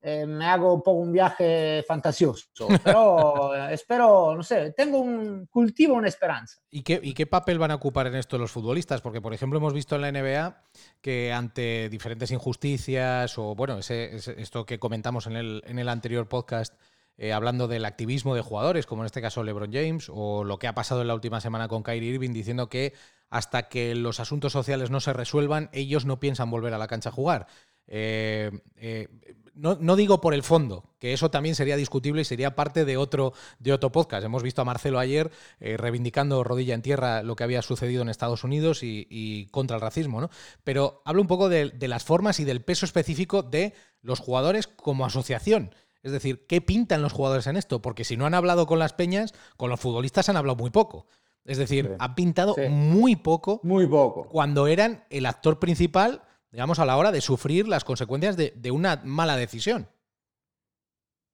eh, 0.08 0.28
me 0.28 0.46
hago 0.46 0.72
un 0.72 0.84
poco 0.84 1.00
un 1.00 1.12
viaje 1.12 1.84
fantasioso, 1.88 2.68
pero 2.84 3.56
espero, 3.72 4.36
no 4.36 4.44
sé, 4.44 4.72
tengo 4.74 5.00
un 5.00 5.48
cultivo 5.48 5.96
una 5.96 6.08
esperanza. 6.10 6.60
¿Y 6.70 6.84
qué, 6.84 7.00
¿Y 7.02 7.16
qué 7.16 7.26
papel 7.26 7.58
van 7.58 7.72
a 7.72 7.76
ocupar 7.76 8.06
en 8.06 8.14
esto 8.14 8.38
los 8.38 8.52
futbolistas? 8.52 9.02
Porque, 9.02 9.20
por 9.20 9.34
ejemplo, 9.34 9.58
hemos 9.58 9.74
visto 9.74 9.96
en 9.96 10.02
la 10.02 10.12
NBA 10.12 10.64
que 11.02 11.34
ante 11.34 11.90
diferentes 11.90 12.30
injusticias 12.30 13.36
o, 13.40 13.56
bueno, 13.56 13.80
ese, 13.80 14.18
ese, 14.18 14.40
esto 14.40 14.64
que 14.64 14.78
comentamos 14.78 15.26
en 15.26 15.38
el, 15.38 15.64
en 15.66 15.80
el 15.80 15.90
anterior 15.90 16.30
podcast, 16.30 16.76
eh, 17.18 17.32
hablando 17.32 17.68
del 17.68 17.86
activismo 17.86 18.36
de 18.36 18.42
jugadores, 18.42 18.86
como 18.86 19.04
en 19.04 19.06
este 19.06 19.22
caso 19.22 19.44
LeBron 19.44 19.72
James, 19.72 20.08
o 20.14 20.44
lo 20.44 20.60
que 20.60 20.68
ha 20.68 20.76
pasado 20.76 21.02
en 21.02 21.08
la 21.08 21.14
última 21.14 21.40
semana 21.40 21.68
con 21.68 21.84
Kyrie 21.84 22.14
Irving, 22.14 22.34
diciendo 22.34 22.68
que 22.68 22.94
hasta 23.30 23.70
que 23.70 23.96
los 23.96 24.20
asuntos 24.20 24.52
sociales 24.52 24.92
no 24.92 25.00
se 25.00 25.14
resuelvan, 25.14 25.70
ellos 25.72 26.06
no 26.06 26.20
piensan 26.20 26.52
volver 26.52 26.74
a 26.74 26.78
la 26.78 26.88
cancha 26.88 27.10
a 27.10 27.14
jugar. 27.14 27.48
Eh, 27.88 28.52
eh, 28.78 29.08
no, 29.54 29.96
digo 29.96 30.20
por 30.20 30.34
el 30.34 30.44
fondo, 30.44 30.96
que 31.00 31.14
eso 31.14 31.32
también 31.32 31.56
sería 31.56 31.78
discutible 31.78 32.22
y 32.22 32.26
sería 32.26 32.56
parte 32.56 32.84
de 32.84 32.98
otro, 32.98 33.32
de 33.60 33.72
otro 33.72 33.90
podcast. 33.90 34.26
Hemos 34.26 34.44
visto 34.44 34.62
a 34.62 34.66
Marcelo 34.66 35.00
ayer 35.00 35.32
reivindicando 35.60 36.44
rodilla 36.44 36.74
en 36.74 36.82
tierra 36.82 37.24
lo 37.24 37.38
que 37.38 37.46
había 37.46 37.62
sucedido 37.62 38.02
en 38.02 38.10
Estados 38.10 38.44
Unidos 38.44 38.82
y, 38.84 39.48
contra 39.52 39.78
el 39.78 39.82
racismo, 39.82 40.20
¿no? 40.20 40.30
Pero 40.66 41.02
hablo 41.06 41.22
un 41.22 41.30
poco 41.30 41.48
de, 41.48 41.72
las 41.88 42.04
formas 42.04 42.42
y 42.42 42.44
del 42.44 42.64
peso 42.64 42.86
específico 42.86 43.44
de 43.44 43.74
los 44.02 44.20
jugadores 44.20 44.68
como 44.68 45.06
asociación. 45.06 45.72
Es 46.06 46.12
decir, 46.12 46.46
¿qué 46.46 46.62
pintan 46.62 47.02
los 47.02 47.14
jugadores 47.14 47.48
en 47.48 47.58
esto? 47.58 47.82
Porque 47.82 48.04
si 48.04 48.16
no 48.16 48.28
han 48.28 48.36
hablado 48.36 48.68
con 48.68 48.78
las 48.78 48.94
peñas, 48.94 49.34
con 49.58 49.72
los 49.72 49.80
futbolistas 49.80 50.30
han 50.30 50.38
hablado 50.38 50.56
muy 50.56 50.70
poco. 50.70 51.08
Es 51.46 51.58
decir, 51.58 51.96
han 51.98 52.14
pintado 52.14 52.56
muy 52.70 53.16
poco. 53.16 53.60
Muy 53.64 53.88
poco. 53.88 54.30
Cuando 54.30 54.68
eran 54.68 55.04
el 55.10 55.26
actor 55.26 55.58
principal, 55.58 56.22
digamos, 56.52 56.78
a 56.78 56.86
la 56.86 56.98
hora 56.98 57.12
de 57.12 57.22
sufrir 57.22 57.68
las 57.68 57.84
consecuencias 57.84 58.38
de, 58.38 58.72
una 58.72 59.02
mala 59.04 59.36
decisión. 59.36 59.88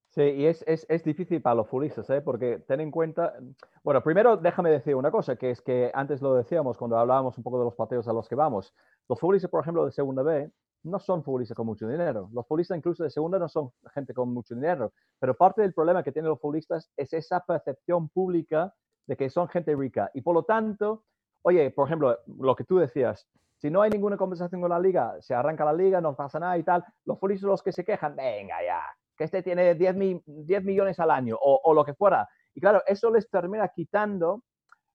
Sí, 0.08 0.22
y 0.22 0.46
es, 0.46 0.64
difícil 1.04 1.42
para 1.42 1.56
los 1.56 1.68
futbolistas, 1.68 2.08
¿eh? 2.08 2.22
porque 2.22 2.62
ten 2.66 2.80
en 2.80 2.90
cuenta, 2.90 3.34
bueno, 3.82 4.02
primero 4.02 4.38
déjame 4.38 4.70
decir 4.70 4.94
una 4.94 5.10
cosa, 5.10 5.36
que 5.36 5.50
es 5.50 5.60
que 5.60 5.90
antes 5.92 6.22
lo 6.22 6.34
decíamos 6.34 6.78
cuando 6.78 6.96
hablábamos 6.96 7.36
un 7.36 7.44
poco 7.44 7.58
de 7.58 7.66
los 7.66 7.74
pateos 7.74 8.08
a 8.08 8.14
los 8.14 8.26
que 8.26 8.36
vamos. 8.36 8.72
Los 9.06 9.20
futbolistas, 9.20 9.50
por 9.50 9.60
ejemplo, 9.60 9.84
de 9.84 9.92
Segunda 9.92 10.22
B, 10.22 10.50
no 10.84 10.98
son 10.98 11.22
futbolistas 11.22 11.56
con 11.56 11.66
mucho 11.66 11.88
dinero. 11.88 12.28
Los 12.32 12.46
futbolistas 12.46 12.76
incluso 12.76 13.04
de 13.04 13.10
segunda 13.10 13.38
no 13.38 13.48
son 13.48 13.70
gente 13.94 14.14
con 14.14 14.32
mucho 14.32 14.54
dinero. 14.54 14.92
Pero 15.18 15.36
parte 15.36 15.62
del 15.62 15.72
problema 15.72 16.02
que 16.02 16.12
tienen 16.12 16.30
los 16.30 16.40
futbolistas 16.40 16.90
es 16.96 17.12
esa 17.12 17.40
percepción 17.40 18.08
pública 18.08 18.74
de 19.06 19.16
que 19.16 19.30
son 19.30 19.48
gente 19.48 19.74
rica. 19.74 20.10
Y 20.14 20.22
por 20.22 20.34
lo 20.34 20.44
tanto, 20.44 21.04
oye, 21.42 21.70
por 21.70 21.88
ejemplo, 21.88 22.18
lo 22.26 22.56
que 22.56 22.64
tú 22.64 22.78
decías, 22.78 23.28
si 23.58 23.70
no 23.70 23.82
hay 23.82 23.90
ninguna 23.90 24.16
conversación 24.16 24.60
con 24.60 24.70
la 24.70 24.80
liga, 24.80 25.16
se 25.20 25.34
arranca 25.34 25.64
la 25.64 25.72
liga, 25.72 26.00
no 26.00 26.16
pasa 26.16 26.40
nada 26.40 26.58
y 26.58 26.64
tal, 26.64 26.84
los 27.04 27.18
futbolistas 27.18 27.48
los 27.48 27.62
que 27.62 27.72
se 27.72 27.84
quejan, 27.84 28.16
venga 28.16 28.56
ya, 28.64 28.82
que 29.16 29.24
este 29.24 29.42
tiene 29.42 29.74
10, 29.74 29.96
10 30.26 30.64
millones 30.64 30.98
al 30.98 31.10
año 31.10 31.36
o 31.40 31.72
lo 31.72 31.84
que 31.84 31.94
fuera. 31.94 32.28
Y 32.54 32.60
claro, 32.60 32.82
eso 32.86 33.10
les 33.10 33.30
termina 33.30 33.68
quitando 33.68 34.42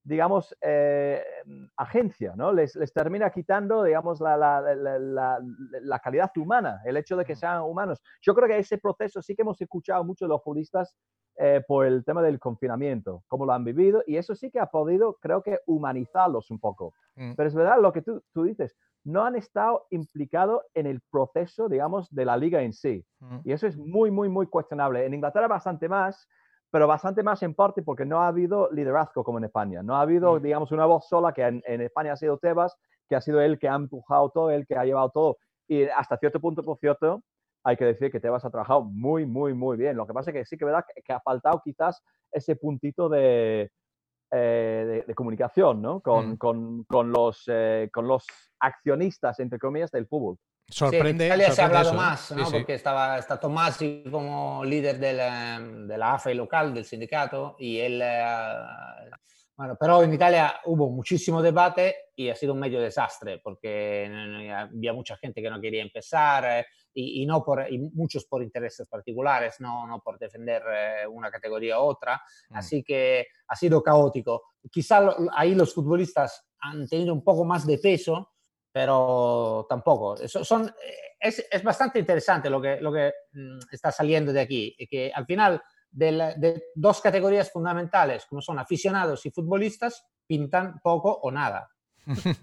digamos, 0.07 0.55
eh, 0.61 1.21
agencia, 1.75 2.33
¿no? 2.35 2.53
Les, 2.53 2.73
termina 2.93 3.29
quitando, 3.29 3.83
digamos, 3.83 4.21
la, 4.21 4.37
la, 4.37 5.99
calidad 5.99 6.31
humana, 6.37 6.81
el 6.85 6.95
hecho 6.95 7.17
de 7.17 7.25
que 7.25 7.35
sean 7.35 7.61
humanos. 7.61 8.01
Yo 8.21 8.33
creo 8.33 8.47
que 8.47 8.57
ese 8.57 8.77
proceso 8.77 9.21
sí 9.21 9.35
que 9.35 9.41
hemos 9.41 9.59
escuchado 9.59 10.05
mucho 10.05 10.25
de 10.25 10.29
los 10.29 10.41
futbolistas 10.41 10.95
eh, 11.35 11.61
por 11.67 11.85
el 11.85 12.05
tema 12.05 12.21
del 12.21 12.39
confinamiento, 12.39 13.23
cómo 13.27 13.45
lo 13.45 13.51
han 13.51 13.65
vivido, 13.65 14.01
y 14.07 14.15
eso 14.15 14.33
sí 14.33 14.49
que 14.49 14.61
ha 14.61 14.67
podido, 14.67 15.17
creo 15.19 15.43
que, 15.43 15.59
humanizarlos 15.65 16.49
un 16.51 16.59
poco. 16.59 16.93
Mm. 17.15 17.33
Pero 17.35 17.49
es 17.49 17.55
verdad 17.55 17.81
lo 17.81 17.91
que 17.91 18.01
tú, 18.01 18.23
tú, 18.31 18.43
dices, 18.43 18.77
no 19.03 19.25
han 19.25 19.35
estado 19.35 19.87
implicados 19.89 20.63
en 20.73 20.85
el 20.85 21.01
proceso, 21.11 21.67
digamos, 21.67 22.09
de 22.15 22.23
la 22.23 22.37
liga 22.37 22.61
en 22.61 22.71
sí. 22.71 23.05
Mm. 23.19 23.39
Y 23.43 23.51
eso 23.51 23.67
es 23.67 23.77
muy, 23.77 24.09
muy, 24.09 24.29
muy 24.29 24.47
cuestionable. 24.47 25.05
En 25.05 25.13
Inglaterra 25.13 25.49
bastante 25.49 25.89
más, 25.89 26.29
pero 26.71 26.87
bastante 26.87 27.23
más 27.23 27.41
en 27.43 27.53
parte 27.53 27.81
porque 27.81 28.05
no 28.05 28.21
ha 28.21 28.27
habido 28.27 28.69
liderazgo 28.71 29.23
como 29.23 29.37
en 29.37 29.45
España. 29.45 29.81
No 29.83 29.95
ha 29.95 30.01
habido, 30.01 30.35
mm. 30.39 30.43
digamos, 30.43 30.71
una 30.71 30.85
voz 30.85 31.07
sola 31.07 31.33
que 31.33 31.43
en, 31.43 31.81
España 31.81 32.13
ha 32.13 32.17
sido 32.17 32.37
Tebas, 32.37 32.75
que 33.07 33.15
ha 33.15 33.21
sido 33.21 33.41
él 33.41 33.57
que 33.57 33.69
ha 33.69 33.75
empujado 33.75 34.29
todo, 34.29 34.51
él 34.51 34.65
que 34.67 34.75
ha 34.75 34.85
llevado 34.85 35.09
todo. 35.09 35.37
Y 35.67 35.83
hasta 35.83 36.17
cierto 36.17 36.39
punto, 36.39 36.63
por 36.63 36.77
cierto, 36.77 37.21
hay 37.63 37.77
que 37.77 37.85
decir 37.85 38.11
que 38.11 38.19
Tebas 38.19 38.43
ha 38.45 38.49
trabajado 38.49 38.83
muy, 38.83 39.25
muy, 39.25 39.53
muy 39.53 39.77
bien. 39.77 39.95
Lo 39.95 40.05
que 40.05 40.13
pasa 40.13 40.31
es 40.31 40.35
que 40.35 40.45
sí 40.45 40.57
que 40.57 40.65
verdad 40.65 40.85
que, 41.03 41.13
ha 41.13 41.21
faltado 41.21 41.61
quizás 41.63 42.01
ese 42.31 42.55
puntito 42.55 43.07
de, 43.09 43.71
eh, 44.31 45.03
de, 45.07 45.15
comunicación, 45.15 45.81
¿no? 45.81 46.01
Con, 46.01 46.31
mm. 46.31 46.37
con, 46.37 46.83
con 46.83 47.11
los, 47.11 47.43
eh, 47.47 47.89
con 47.93 48.07
los 48.07 48.25
accionistas, 48.59 49.39
entre 49.39 49.59
comillas, 49.59 49.91
del 49.91 50.07
fútbol. 50.07 50.37
Sorprende. 50.69 51.27
en 51.27 51.31
Italia 51.31 51.51
se 51.51 51.61
ha 51.61 51.65
hablado 51.65 51.91
¿eh? 51.91 51.95
más, 51.95 52.31
¿no? 52.31 52.51
porque 52.51 52.73
estaba 52.73 53.17
está 53.17 53.39
Tomasi 53.39 54.03
como 54.11 54.65
líder 54.65 54.99
de 54.99 55.13
la 55.97 56.13
AFE 56.13 56.35
local, 56.35 56.73
del 56.73 56.85
sindicato, 56.85 57.55
y 57.57 57.79
él. 57.79 58.01
Eh, 58.03 58.25
bueno, 59.55 59.75
pero 59.79 60.03
en 60.03 60.13
Italia 60.13 60.61
hubo 60.65 60.91
muchísimo 60.91 61.41
debate 61.41 61.95
y 62.15 62.29
ha 62.29 62.35
sido 62.35 62.53
un 62.53 62.59
medio 62.59 62.79
desastre 62.79 63.39
porque 63.39 64.07
había 64.53 64.93
mucha 64.93 65.17
gente 65.17 65.41
que 65.41 65.49
no 65.49 65.59
quería 65.59 65.81
empezar 65.81 66.59
eh, 66.59 66.65
y, 66.93 67.25
no 67.25 67.43
por, 67.43 67.65
y 67.67 67.79
muchos 67.79 68.25
por 68.25 68.43
intereses 68.43 68.87
particulares, 68.87 69.55
no, 69.59 69.87
no 69.87 69.99
por 69.99 70.19
defender 70.19 70.61
una 71.09 71.31
categoría 71.31 71.79
u 71.79 71.85
otra. 71.85 72.21
Mm. 72.49 72.55
Así 72.55 72.83
que 72.83 73.25
ha 73.47 73.55
sido 73.55 73.81
caótico. 73.81 74.43
Quizá 74.69 75.15
ahí 75.35 75.55
los 75.55 75.73
futbolistas 75.73 76.45
han 76.59 76.87
tenido 76.87 77.13
un 77.13 77.23
poco 77.23 77.43
más 77.43 77.65
de 77.65 77.79
peso 77.79 78.33
pero 78.77 79.65
tampoco. 79.67 80.15
Son, 80.27 80.71
es, 81.19 81.43
es, 81.49 81.63
bastante 81.63 81.97
interesante 81.97 82.47
lo 82.47 82.61
que, 82.61 82.79
lo 82.79 82.93
que 82.93 83.11
mm, 83.33 83.57
está 83.71 83.91
saliendo 83.91 84.31
de 84.31 84.39
aquí, 84.39 84.75
que 84.87 85.11
al 85.11 85.25
final 85.25 85.59
de, 85.89 86.63
dos 86.75 87.01
categorías 87.01 87.51
fundamentales, 87.51 88.27
como 88.27 88.39
son 88.39 88.59
aficionados 88.59 89.25
y 89.25 89.31
futbolistas, 89.31 90.05
pintan 90.27 90.79
poco 90.83 91.11
o 91.11 91.31
nada. 91.31 91.67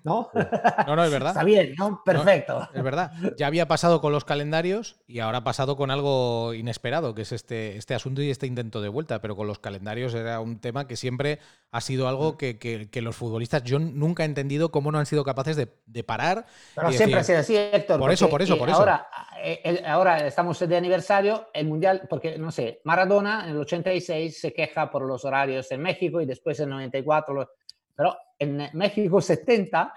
¿No? 0.05 0.31
No, 0.87 0.97
no, 0.97 1.05
es 1.05 1.11
verdad. 1.11 1.31
Está 1.31 1.45
bien, 1.45 1.75
¿no? 1.79 2.03
Perfecto. 2.05 2.69
es 2.75 2.83
verdad. 2.83 3.13
Ya 3.39 3.47
había 3.47 3.67
pasado 3.67 4.01
con 4.01 4.13
los 4.13 4.25
calendarios 4.25 4.97
y 5.07 5.21
ahora 5.21 5.39
ha 5.39 5.45
pasado 5.45 5.77
con 5.77 5.91
algo 5.91 6.53
inesperado, 6.53 7.15
que 7.15 7.23
es 7.23 7.33
este, 7.33 7.77
este 7.77 7.95
asunto 7.95 8.21
y 8.23 8.31
este 8.31 8.47
intento 8.47 8.83
de 8.83 8.89
vuelta. 8.89 9.21
Pero 9.21 9.37
con 9.37 9.47
los 9.47 9.59
calendarios 9.59 10.15
era 10.15 10.41
un 10.41 10.59
tema 10.61 10.87
que 10.87 10.97
siempre 10.97 11.39
ha 11.71 11.81
sido 11.81 12.09
algo 12.09 12.37
que, 12.37 12.59
que, 12.59 13.03
los 13.03 13.17
futbolistas, 13.17 13.65
yo 13.65 13.79
nunca 13.79 14.23
he 14.23 14.27
entendido 14.27 14.71
cómo 14.71 14.93
no 14.93 14.99
han 14.99 15.07
sido 15.07 15.25
capaces 15.25 15.57
de, 15.57 15.69
de 15.87 16.05
parar. 16.05 16.47
Pero 16.75 16.93
siempre 16.93 17.21
ha 17.21 17.25
sido 17.25 17.39
así, 17.39 17.57
Héctor. 17.57 17.99
Por 17.99 18.13
eso, 18.13 18.29
por 18.29 18.43
eso, 18.43 18.57
por 18.59 18.69
eso. 18.69 18.79
Ahora, 18.79 19.09
eh, 19.43 19.83
ahora 19.87 20.27
estamos 20.27 20.59
de 20.59 20.77
aniversario, 20.77 21.49
el 21.53 21.67
Mundial, 21.67 22.03
porque 22.09 22.39
no 22.39 22.51
sé, 22.51 22.81
Maradona 22.85 23.45
en 23.45 23.53
el 23.53 23.59
86 23.59 24.41
se 24.41 24.53
queja 24.53 24.91
por 24.91 25.03
los 25.07 25.25
horarios 25.25 25.71
en 25.73 25.83
México 25.83 26.21
y 26.21 26.27
después 26.27 26.59
en 26.61 26.65
el 26.65 26.71
94 26.71 27.51
pero 27.95 28.17
en 28.39 28.69
México 28.73 29.21
70, 29.21 29.93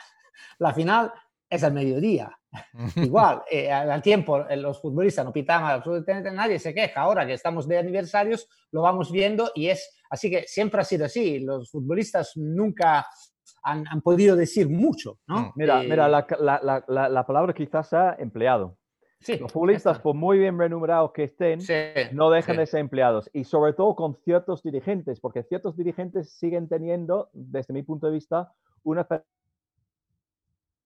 la 0.59 0.73
final 0.73 1.11
es 1.49 1.63
al 1.63 1.73
mediodía. 1.73 2.37
Igual, 2.95 3.43
eh, 3.49 3.71
al 3.71 4.01
tiempo 4.01 4.47
eh, 4.47 4.57
los 4.57 4.81
futbolistas 4.81 5.25
no 5.25 5.31
pitaban 5.31 5.71
absolutamente 5.71 6.31
nadie, 6.31 6.59
se 6.59 6.73
queja. 6.73 7.01
Ahora 7.01 7.25
que 7.25 7.33
estamos 7.33 7.67
de 7.67 7.77
aniversarios, 7.77 8.47
lo 8.71 8.81
vamos 8.81 9.11
viendo 9.11 9.51
y 9.55 9.67
es 9.67 9.97
así 10.09 10.29
que 10.29 10.43
siempre 10.47 10.81
ha 10.81 10.83
sido 10.83 11.05
así. 11.05 11.39
Los 11.39 11.71
futbolistas 11.71 12.33
nunca 12.35 13.05
han, 13.63 14.01
podido 14.01 14.35
decir 14.35 14.69
mucho. 14.69 15.19
¿no? 15.27 15.39
Mm. 15.39 15.51
Mira, 15.55 15.79
mira 15.83 16.07
eh, 16.07 16.09
la, 16.39 16.83
la, 16.87 17.09
la, 17.09 17.25
palabra 17.25 17.53
quizás 17.53 17.93
ha 17.93 18.15
empleado. 18.17 18.77
Los 19.39 19.51
futbolistas, 19.51 19.99
por 19.99 20.15
muy 20.15 20.39
bien 20.39 20.57
remunerados 20.57 21.11
que 21.11 21.23
estén, 21.23 21.59
no 22.13 22.29
dejan 22.29 22.57
de 22.57 22.65
ser 22.65 22.79
empleados. 22.79 23.29
Y 23.33 23.43
sobre 23.43 23.73
todo 23.73 23.95
con 23.95 24.15
ciertos 24.23 24.63
dirigentes, 24.63 25.19
porque 25.19 25.43
ciertos 25.43 25.75
dirigentes 25.75 26.31
siguen 26.31 26.67
teniendo, 26.67 27.29
desde 27.33 27.73
mi 27.73 27.83
punto 27.83 28.07
de 28.07 28.13
vista, 28.13 28.51
una 28.83 29.07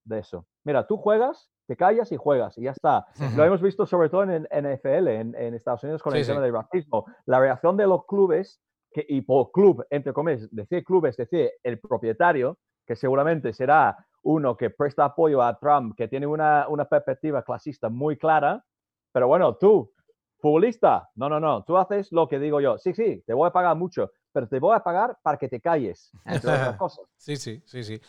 de 0.04 0.18
eso. 0.18 0.46
Mira, 0.64 0.86
tú 0.86 0.96
juegas, 0.96 1.50
te 1.66 1.76
callas 1.76 2.10
y 2.12 2.16
juegas 2.16 2.58
y 2.58 2.62
ya 2.62 2.72
está. 2.72 3.06
Lo 3.36 3.44
hemos 3.44 3.62
visto 3.62 3.86
sobre 3.86 4.08
todo 4.08 4.24
en, 4.24 4.42
NFL, 4.50 5.08
en, 5.08 5.54
Estados 5.54 5.82
Unidos 5.84 6.02
con 6.02 6.16
el 6.16 6.26
tema 6.26 6.40
del 6.40 6.52
racismo. 6.52 7.06
La 7.26 7.38
reacción 7.38 7.76
de 7.76 7.86
los 7.86 8.04
clubes, 8.06 8.60
que, 8.90 9.04
y 9.08 9.22
por 9.22 9.52
club, 9.52 9.86
entre 9.90 10.12
comillas, 10.12 10.48
decir 10.50 10.84
clubes, 10.84 11.16
decir 11.16 11.50
el 11.62 11.78
propietario, 11.78 12.58
que 12.86 12.96
seguramente 12.96 13.52
será 13.52 13.96
uno 14.22 14.56
que 14.56 14.70
presta 14.70 15.04
apoyo 15.04 15.42
a 15.42 15.58
Trump, 15.58 15.94
que 15.96 16.08
tiene 16.08 16.26
una, 16.26 16.66
una 16.68 16.84
perspectiva 16.84 17.42
clasista 17.42 17.88
muy 17.88 18.16
clara, 18.16 18.64
pero 19.12 19.28
bueno, 19.28 19.56
tú, 19.56 19.92
futbolista, 20.38 21.08
no, 21.14 21.28
no, 21.28 21.38
no, 21.38 21.64
tú 21.64 21.76
haces 21.76 22.10
lo 22.12 22.28
que 22.28 22.38
digo 22.38 22.60
yo. 22.60 22.78
Sí, 22.78 22.92
sí, 22.94 23.22
te 23.26 23.34
voy 23.34 23.48
a 23.48 23.52
pagar 23.52 23.76
mucho, 23.76 24.10
pero 24.32 24.48
te 24.48 24.58
voy 24.58 24.76
a 24.76 24.80
pagar 24.80 25.16
para 25.22 25.38
que 25.38 25.48
te 25.48 25.60
calles, 25.60 26.10
entre 26.24 26.52
otras 26.52 26.76
cosas. 26.78 27.04
Sí, 27.16 27.36
sí, 27.36 27.62
sí, 27.66 27.84
sí. 27.84 28.00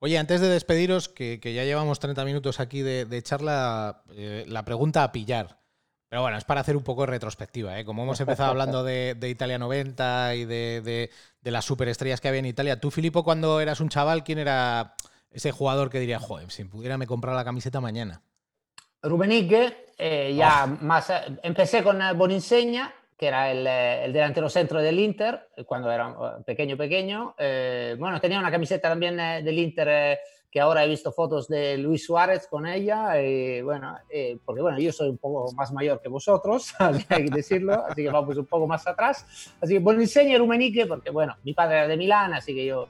Oye, 0.00 0.16
antes 0.16 0.40
de 0.40 0.48
despediros, 0.48 1.08
que, 1.08 1.40
ya 1.42 1.64
llevamos 1.64 1.98
30 1.98 2.24
minutos 2.24 2.60
aquí 2.60 2.82
de, 2.82 3.22
charla, 3.22 4.02
eh, 4.10 4.44
la 4.46 4.64
pregunta 4.64 5.02
a 5.02 5.10
pillar. 5.10 5.58
Pero 6.08 6.22
bueno, 6.22 6.38
es 6.38 6.44
para 6.44 6.60
hacer 6.60 6.76
un 6.76 6.84
poco 6.84 7.02
de 7.02 7.08
retrospectiva. 7.08 7.78
¿eh? 7.78 7.84
Como 7.84 8.04
hemos 8.04 8.20
empezado 8.20 8.50
hablando 8.50 8.82
de, 8.84 9.16
Italia 9.28 9.58
90 9.58 10.36
y 10.36 10.44
de, 10.44 11.10
las 11.42 11.64
superestrellas 11.64 12.20
que 12.20 12.28
había 12.28 12.38
en 12.38 12.46
Italia, 12.46 12.80
tú, 12.80 12.90
Filippo, 12.90 13.24
cuando 13.24 13.60
eras 13.60 13.80
un 13.80 13.88
chaval, 13.88 14.22
¿quién 14.22 14.38
era 14.38 14.94
ese 15.30 15.52
jugador 15.52 15.90
que 15.90 16.00
diría, 16.00 16.18
joder, 16.18 16.50
si 16.50 16.64
pudiera 16.64 16.98
me 16.98 17.06
comprar 17.06 17.34
la 17.34 17.44
camiseta 17.44 17.80
mañana? 17.80 18.22
Rubén 19.02 19.30
eh, 19.98 20.34
ya 20.36 20.64
oh. 20.64 20.84
más. 20.84 21.12
empecé 21.42 21.82
con 21.82 22.00
Boninsegna, 22.16 22.92
que 23.18 23.26
era 23.26 23.50
el, 23.50 23.66
eh, 23.66 24.04
el, 24.04 24.12
delantero 24.12 24.48
centro 24.48 24.80
del 24.80 24.98
Inter, 25.00 25.48
cuando 25.66 25.90
era 25.90 26.08
eh, 26.08 26.42
pequeño, 26.46 26.76
pequeño. 26.76 27.34
Eh, 27.36 27.96
bueno, 27.98 28.20
tenía 28.20 28.38
una 28.38 28.50
camiseta 28.50 28.88
también 28.88 29.16
del 29.16 29.58
Inter, 29.58 30.20
que 30.48 30.60
ahora 30.60 30.84
he 30.84 30.88
visto 30.88 31.10
fotos 31.10 31.48
de 31.48 31.76
Luis 31.78 32.06
Suárez 32.06 32.46
con 32.46 32.64
ella, 32.64 33.20
y 33.20 33.60
bueno, 33.60 33.98
porque 34.44 34.62
bueno, 34.62 34.78
yo 34.78 34.92
soy 34.92 35.08
un 35.10 35.18
poco 35.18 35.52
más 35.52 35.72
mayor 35.72 36.00
que 36.00 36.08
vosotros, 36.08 36.72
hay 37.08 37.24
que 37.24 37.30
decirlo, 37.30 37.84
así 37.86 38.04
que 38.04 38.10
vamos 38.10 38.36
un 38.36 38.46
poco 38.46 38.66
más 38.68 38.86
atrás. 38.86 39.26
Así 39.60 39.74
que 39.74 39.80
buen 39.80 39.98
diseño 39.98 40.38
Rumenique, 40.38 40.86
porque 40.86 41.10
bueno, 41.10 41.36
mi 41.42 41.52
padre 41.54 41.78
era 41.78 41.88
de 41.88 41.96
Milán, 41.96 42.34
así 42.34 42.54
que 42.54 42.64
yo 42.64 42.88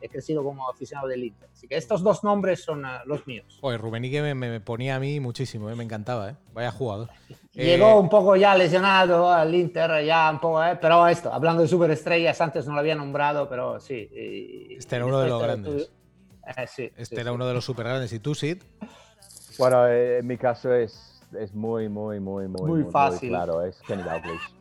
he 0.00 0.08
crecido 0.08 0.42
como 0.42 0.68
aficionado 0.68 1.08
del 1.08 1.24
Inter. 1.24 1.48
Así 1.52 1.66
que 1.68 1.76
estos 1.76 2.02
dos 2.02 2.24
nombres 2.24 2.62
son 2.62 2.84
uh, 2.84 2.88
los 3.06 3.26
míos. 3.26 3.58
Pues 3.60 3.80
Rubenique 3.80 4.22
me, 4.22 4.34
me, 4.34 4.60
ponía 4.60 4.96
a 4.96 5.00
mí 5.00 5.20
muchísimo, 5.20 5.70
¿eh? 5.70 5.74
me 5.74 5.84
encantaba, 5.84 6.30
¿eh? 6.30 6.36
vaya 6.52 6.70
jugador. 6.70 7.08
Llegó 7.52 7.90
eh, 7.90 7.94
un 7.94 8.08
poco 8.08 8.36
ya 8.36 8.56
lesionado 8.56 9.30
al 9.30 9.54
Inter, 9.54 10.04
ya 10.04 10.30
un 10.30 10.40
poco, 10.40 10.62
¿eh? 10.62 10.78
pero 10.80 11.06
esto, 11.08 11.32
hablando 11.32 11.62
de 11.62 11.68
superestrellas, 11.68 12.40
antes 12.40 12.66
no 12.66 12.74
lo 12.74 12.80
había 12.80 12.94
nombrado, 12.94 13.48
pero 13.48 13.80
sí. 13.80 14.08
este 14.12 14.96
era 14.96 15.06
uno 15.06 15.20
de 15.20 15.28
los 15.28 15.42
grandes. 15.42 15.90
sí, 16.68 16.90
este 16.96 17.20
era 17.20 17.32
uno 17.32 17.46
de 17.46 17.54
los 17.54 17.64
super 17.64 17.86
grandes. 17.86 18.12
¿Y 18.12 18.20
tú, 18.20 18.34
Sid? 18.34 18.62
Bueno, 19.58 19.88
en 19.88 20.24
mi 20.26 20.36
caso 20.36 20.72
es, 20.72 21.20
es 21.36 21.52
muy, 21.52 21.88
muy, 21.88 22.20
muy, 22.20 22.46
muy, 22.46 22.82
muy, 22.82 22.92
fácil. 22.92 23.30
claro, 23.30 23.62
es 23.62 23.80
Kenny 23.82 24.04
Dalglish. 24.04 24.57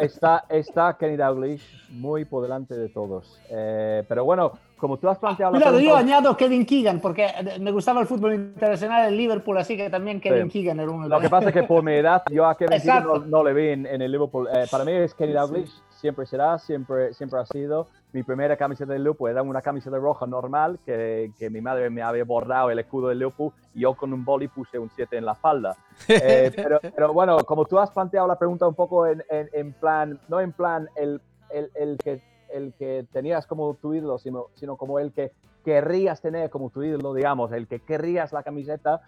Está, 0.00 0.44
está, 0.48 0.96
Kenny 0.98 1.16
Dalglish 1.16 1.90
muy 1.90 2.24
por 2.24 2.42
delante 2.42 2.74
de 2.74 2.88
todos. 2.88 3.40
Eh, 3.50 4.04
pero 4.08 4.24
bueno, 4.24 4.52
como 4.78 4.96
tú 4.96 5.08
has 5.08 5.18
planteado... 5.18 5.52
Cuidado, 5.52 5.80
yo 5.80 5.96
añado 5.96 6.36
Kevin 6.36 6.64
Keegan, 6.64 7.00
porque 7.00 7.26
me 7.60 7.70
gustaba 7.70 8.00
el 8.00 8.06
fútbol 8.06 8.34
internacional 8.34 9.08
en 9.08 9.16
Liverpool, 9.16 9.58
así 9.58 9.76
que 9.76 9.90
también 9.90 10.20
Kevin 10.20 10.48
Keegan 10.48 10.80
era 10.80 10.90
uno 10.90 11.08
Lo 11.08 11.20
que 11.20 11.28
pasa 11.28 11.48
es 11.48 11.54
que 11.54 11.64
por 11.64 11.82
mi 11.82 11.92
edad, 11.92 12.22
yo 12.30 12.46
a 12.46 12.56
Kevin 12.56 12.80
Keegan 12.80 13.30
no, 13.30 13.44
le 13.44 13.52
vi 13.52 13.68
en, 13.68 13.86
el 13.86 14.10
Liverpool. 14.10 14.48
Eh, 14.52 14.66
para 14.70 14.84
mí 14.84 14.92
es 14.92 15.14
Kenny 15.14 15.32
Dalglish, 15.32 15.70
siempre 15.90 16.26
será, 16.26 16.58
siempre, 16.58 17.12
siempre 17.12 17.40
ha 17.40 17.46
sido. 17.46 17.88
Mi 18.12 18.22
primera 18.22 18.56
camiseta 18.56 18.92
del 18.92 19.02
Liverpool 19.02 19.30
era 19.30 19.42
una 19.42 19.60
camiseta 19.60 19.98
roja 19.98 20.26
normal 20.26 20.78
que, 20.86 21.30
que, 21.38 21.50
mi 21.50 21.60
madre 21.60 21.90
me 21.90 22.00
había 22.00 22.24
bordado 22.24 22.70
el 22.70 22.78
escudo 22.78 23.08
del 23.08 23.18
Liverpool 23.18 23.52
y 23.74 23.80
yo 23.80 23.94
con 23.94 24.12
un 24.14 24.24
boli 24.24 24.48
puse 24.48 24.78
un 24.78 24.88
7 24.88 25.18
en 25.18 25.26
la 25.26 25.34
falda. 25.34 25.76
Eh, 26.08 26.50
pero, 26.56 26.80
pero, 26.80 27.12
bueno, 27.12 27.38
como 27.44 27.66
tú 27.66 27.78
has 27.78 27.90
planteado 27.90 28.26
la 28.26 28.38
pregunta 28.38 28.66
un 28.66 28.74
poco 28.74 29.06
en, 29.06 29.22
en, 29.28 29.72
plan, 29.74 30.18
no 30.28 30.40
en 30.40 30.52
plan 30.52 30.88
el, 30.96 31.20
el, 31.50 31.70
el, 31.74 31.98
que, 31.98 32.22
el 32.52 32.72
que 32.74 33.06
tenías 33.12 33.46
como 33.46 33.74
tu 33.74 33.94
ídolo, 33.94 34.18
sino, 34.18 34.46
sino 34.54 34.76
como 34.76 34.98
el 34.98 35.12
que 35.12 35.32
querrías 35.64 36.20
tener 36.20 36.50
como 36.50 36.70
tu 36.70 36.82
ídolo, 36.82 37.14
digamos, 37.14 37.52
el 37.52 37.66
que 37.66 37.80
querrías 37.80 38.32
la 38.32 38.42
camiseta 38.42 39.02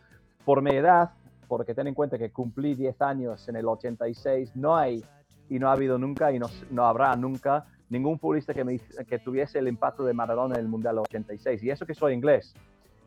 por 0.45 0.63
mi 0.63 0.73
edad, 0.73 1.11
porque 1.49 1.75
ten 1.75 1.87
en 1.87 1.95
cuenta 1.95 2.19
que 2.19 2.31
cumplí 2.31 2.75
10 2.75 3.03
años 3.03 3.49
en 3.49 3.57
el 3.57 3.67
86, 3.67 4.57
no 4.57 4.77
hay 4.77 5.05
y 5.49 5.59
no 5.59 5.69
ha 5.69 5.73
habido 5.73 5.99
nunca 5.99 6.33
y 6.33 6.39
no, 6.39 6.47
no 6.71 6.85
habrá 6.85 7.15
nunca 7.17 7.67
ningún 7.91 8.19
futbolista 8.19 8.55
que, 8.55 8.65
me, 8.65 8.79
que 8.79 9.19
tuviese 9.19 9.59
el 9.59 9.69
impacto 9.69 10.05
de 10.05 10.15
Maradona 10.15 10.55
en 10.55 10.61
el 10.63 10.69
Mundial 10.69 10.99
86. 10.99 11.63
Y 11.63 11.71
eso 11.71 11.85
que 11.85 11.95
soy 11.95 12.15
inglés. 12.15 12.55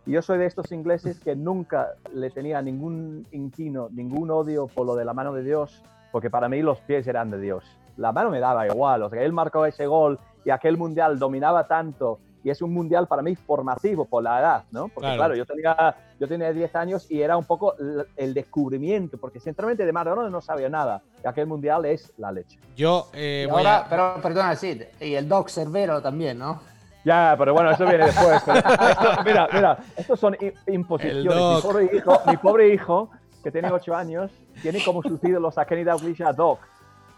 Y 0.05 0.11
yo 0.11 0.21
soy 0.21 0.37
de 0.37 0.45
estos 0.45 0.71
ingleses 0.73 1.19
que 1.19 1.35
nunca 1.35 1.93
le 2.13 2.29
tenía 2.29 2.61
ningún 2.61 3.25
inquino, 3.31 3.87
ningún 3.89 4.29
odio 4.29 4.67
por 4.67 4.85
lo 4.85 4.95
de 4.95 5.05
la 5.05 5.13
mano 5.13 5.33
de 5.33 5.43
Dios, 5.43 5.81
porque 6.11 6.29
para 6.29 6.49
mí 6.49 6.61
los 6.61 6.81
pies 6.81 7.07
eran 7.07 7.31
de 7.31 7.39
Dios. 7.39 7.63
La 7.97 8.12
mano 8.12 8.29
me 8.29 8.39
daba 8.39 8.67
igual, 8.67 9.03
o 9.03 9.10
sea, 9.10 9.21
él 9.21 9.34
marcó 9.34 9.65
ese 9.65 9.86
gol 9.86 10.19
y 10.45 10.49
aquel 10.49 10.77
mundial 10.77 11.19
dominaba 11.19 11.67
tanto 11.67 12.19
y 12.43 12.49
es 12.49 12.62
un 12.62 12.73
mundial 12.73 13.08
para 13.08 13.21
mí 13.21 13.36
formativo 13.36 14.06
por 14.06 14.21
la 14.21 14.39
edad, 14.39 14.63
¿no? 14.71 14.89
Porque 14.89 15.15
claro, 15.15 15.34
yo, 15.36 15.45
tenía, 15.45 15.95
yo 16.19 16.27
tenía 16.27 16.51
10 16.51 16.75
años 16.75 17.10
y 17.10 17.21
era 17.21 17.38
un 17.38 17.45
poco 17.45 17.75
el 18.17 18.34
descubrimiento, 18.34 19.17
porque 19.17 19.39
sinceramente 19.39 19.86
de 19.86 19.91
Maradona 19.93 20.29
no 20.29 20.41
sabía 20.41 20.67
nada. 20.67 21.01
Y 21.23 21.27
aquel 21.27 21.47
mundial 21.47 21.86
es 21.86 22.12
la 22.17 22.32
leche. 22.32 22.60
Yo 22.75 23.08
eh, 23.13 23.47
ahora, 23.49 23.86
pero 23.89 24.15
perdona, 24.21 24.56
sí, 24.56 24.77
y 24.99 25.13
el 25.13 25.27
Doc 25.29 25.49
Cervero 25.49 26.01
también, 26.01 26.38
¿no? 26.38 26.62
Ya, 27.06 27.36
pero 27.38 27.53
bueno, 27.53 27.71
eso 27.71 27.86
viene 27.86 28.06
después. 28.06 28.41
mira, 29.25 29.47
mira, 29.53 29.77
estos 29.95 30.19
son 30.19 30.38
imposiciones. 30.67 31.25
Mi 31.25 31.62
pobre, 31.62 31.89
hijo, 31.93 32.21
mi 32.27 32.38
pobre 32.38 32.73
hijo, 32.73 33.10
que 33.41 33.51
tiene 33.51 33.71
8 33.71 33.95
años, 33.95 34.32
tiene 34.62 34.84
como 34.84 35.01
sus 35.01 35.21
ídolos 35.23 35.58
a 35.58 35.65
Kenny 35.65 35.84
Dalglish 35.84 36.23
a 36.23 36.34
Doc 36.34 36.60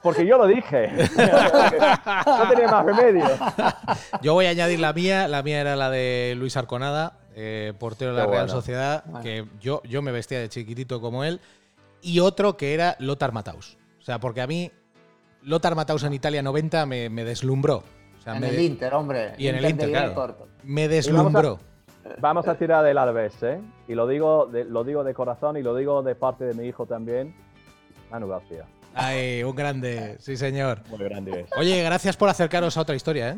porque 0.06 0.24
yo 0.24 0.38
lo 0.38 0.46
dije. 0.46 0.91
no 2.28 2.50
tenía 2.50 2.68
más 2.68 2.86
remedio. 2.86 3.26
Yo 4.22 4.34
voy 4.36 4.46
a 4.46 4.52
añadir 4.52 4.80
la 4.80 4.94
mía. 4.94 5.28
La 5.28 5.41
mía 5.41 5.60
era 5.60 5.76
la 5.76 5.89
de 5.89 6.36
Luis 6.38 6.56
Arconada, 6.58 7.18
eh, 7.34 7.74
portero 7.80 8.13
de 8.13 8.22
la 8.22 8.28
Real 8.28 8.48
Sociedad, 8.48 9.04
que 9.24 9.48
yo, 9.60 9.82
yo 9.84 10.04
me 10.04 10.12
vestía 10.12 10.39
de 10.39 10.48
chiquitito 10.48 11.02
como 11.02 11.24
él. 11.24 11.41
Y 12.04 12.20
otro 12.20 12.56
que 12.56 12.76
era 12.76 12.96
Lothar 13.00 13.32
Matthaus. 13.32 13.80
O 14.00 14.04
sea, 14.04 14.20
porque 14.20 14.41
a 14.41 14.48
mí 14.48 14.72
Lothar 15.41 15.74
Matthaus 15.74 16.04
en 16.04 16.13
Italia 16.13 16.44
90 16.44 16.86
me, 16.86 17.10
deslumbró. 17.10 17.82
en 18.28 18.44
el 18.44 18.60
Inter, 18.60 18.94
hombre. 18.94 19.34
Y 19.39 19.48
en 19.48 19.56
el 19.56 19.65
Inter, 19.65 19.89
claro. 19.89 20.38
Me 20.62 20.88
deslumbró. 20.88 21.60
Vamos 22.20 22.48
a, 22.48 22.54
tirar 22.60 22.86
del 22.86 23.00
Alves, 23.00 23.41
¿eh? 23.41 23.60
Y 23.88 23.96
lo 23.96 24.06
digo, 24.06 24.46
de, 24.46 24.65
lo 24.65 24.84
digo 24.84 25.04
de 25.04 25.15
corazón 25.15 25.58
y 25.58 25.63
lo 25.63 25.76
digo 25.76 26.04
de 26.04 26.13
parte 26.13 26.46
de 26.46 26.54
mi 26.54 26.68
hijo 26.68 26.86
también, 26.86 27.34
Manu 28.12 28.28
García. 28.28 28.68
Ay, 28.96 29.44
un 29.44 29.56
grande, 29.56 30.16
sí 30.20 30.38
señor. 30.38 30.82
Muy 30.90 31.00
grande. 31.00 31.46
Oye, 31.58 31.84
gracias 31.84 32.16
por 32.16 32.30
acercaros 32.30 32.78
a 32.78 32.82
otra 32.82 32.96
historia, 32.96 33.30
¿eh? 33.32 33.38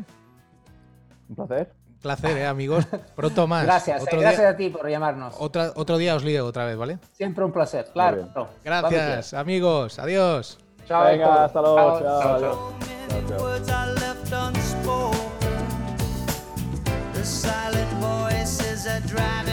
Un 1.28 1.34
placer. 1.34 1.72
Un 1.88 1.98
placer, 1.98 2.36
¿eh, 2.36 2.46
amigos? 2.46 2.86
Pronto 3.16 3.48
más. 3.48 3.64
Gracias, 3.64 4.02
eh, 4.04 4.16
gracias 4.18 4.54
a 4.54 4.56
ti 4.56 4.70
por 4.70 4.88
llamarnos. 4.88 5.34
Otra, 5.38 5.72
otro 5.74 5.98
día 5.98 6.14
os 6.14 6.24
lío 6.24 6.46
otra 6.46 6.64
vez, 6.64 6.76
¿vale? 6.76 6.98
Siempre 7.12 7.44
un 7.44 7.52
placer, 7.52 7.86
claro. 7.92 8.28
Gracias, 8.64 9.34
amigos. 9.34 9.98
Adiós. 9.98 10.58
Chao. 10.86 11.04
Venga, 11.04 11.44
hasta 11.44 11.60
luego. 11.60 12.00
chao. 12.00 12.40
chao. 12.40 12.72
chao. 19.18 19.47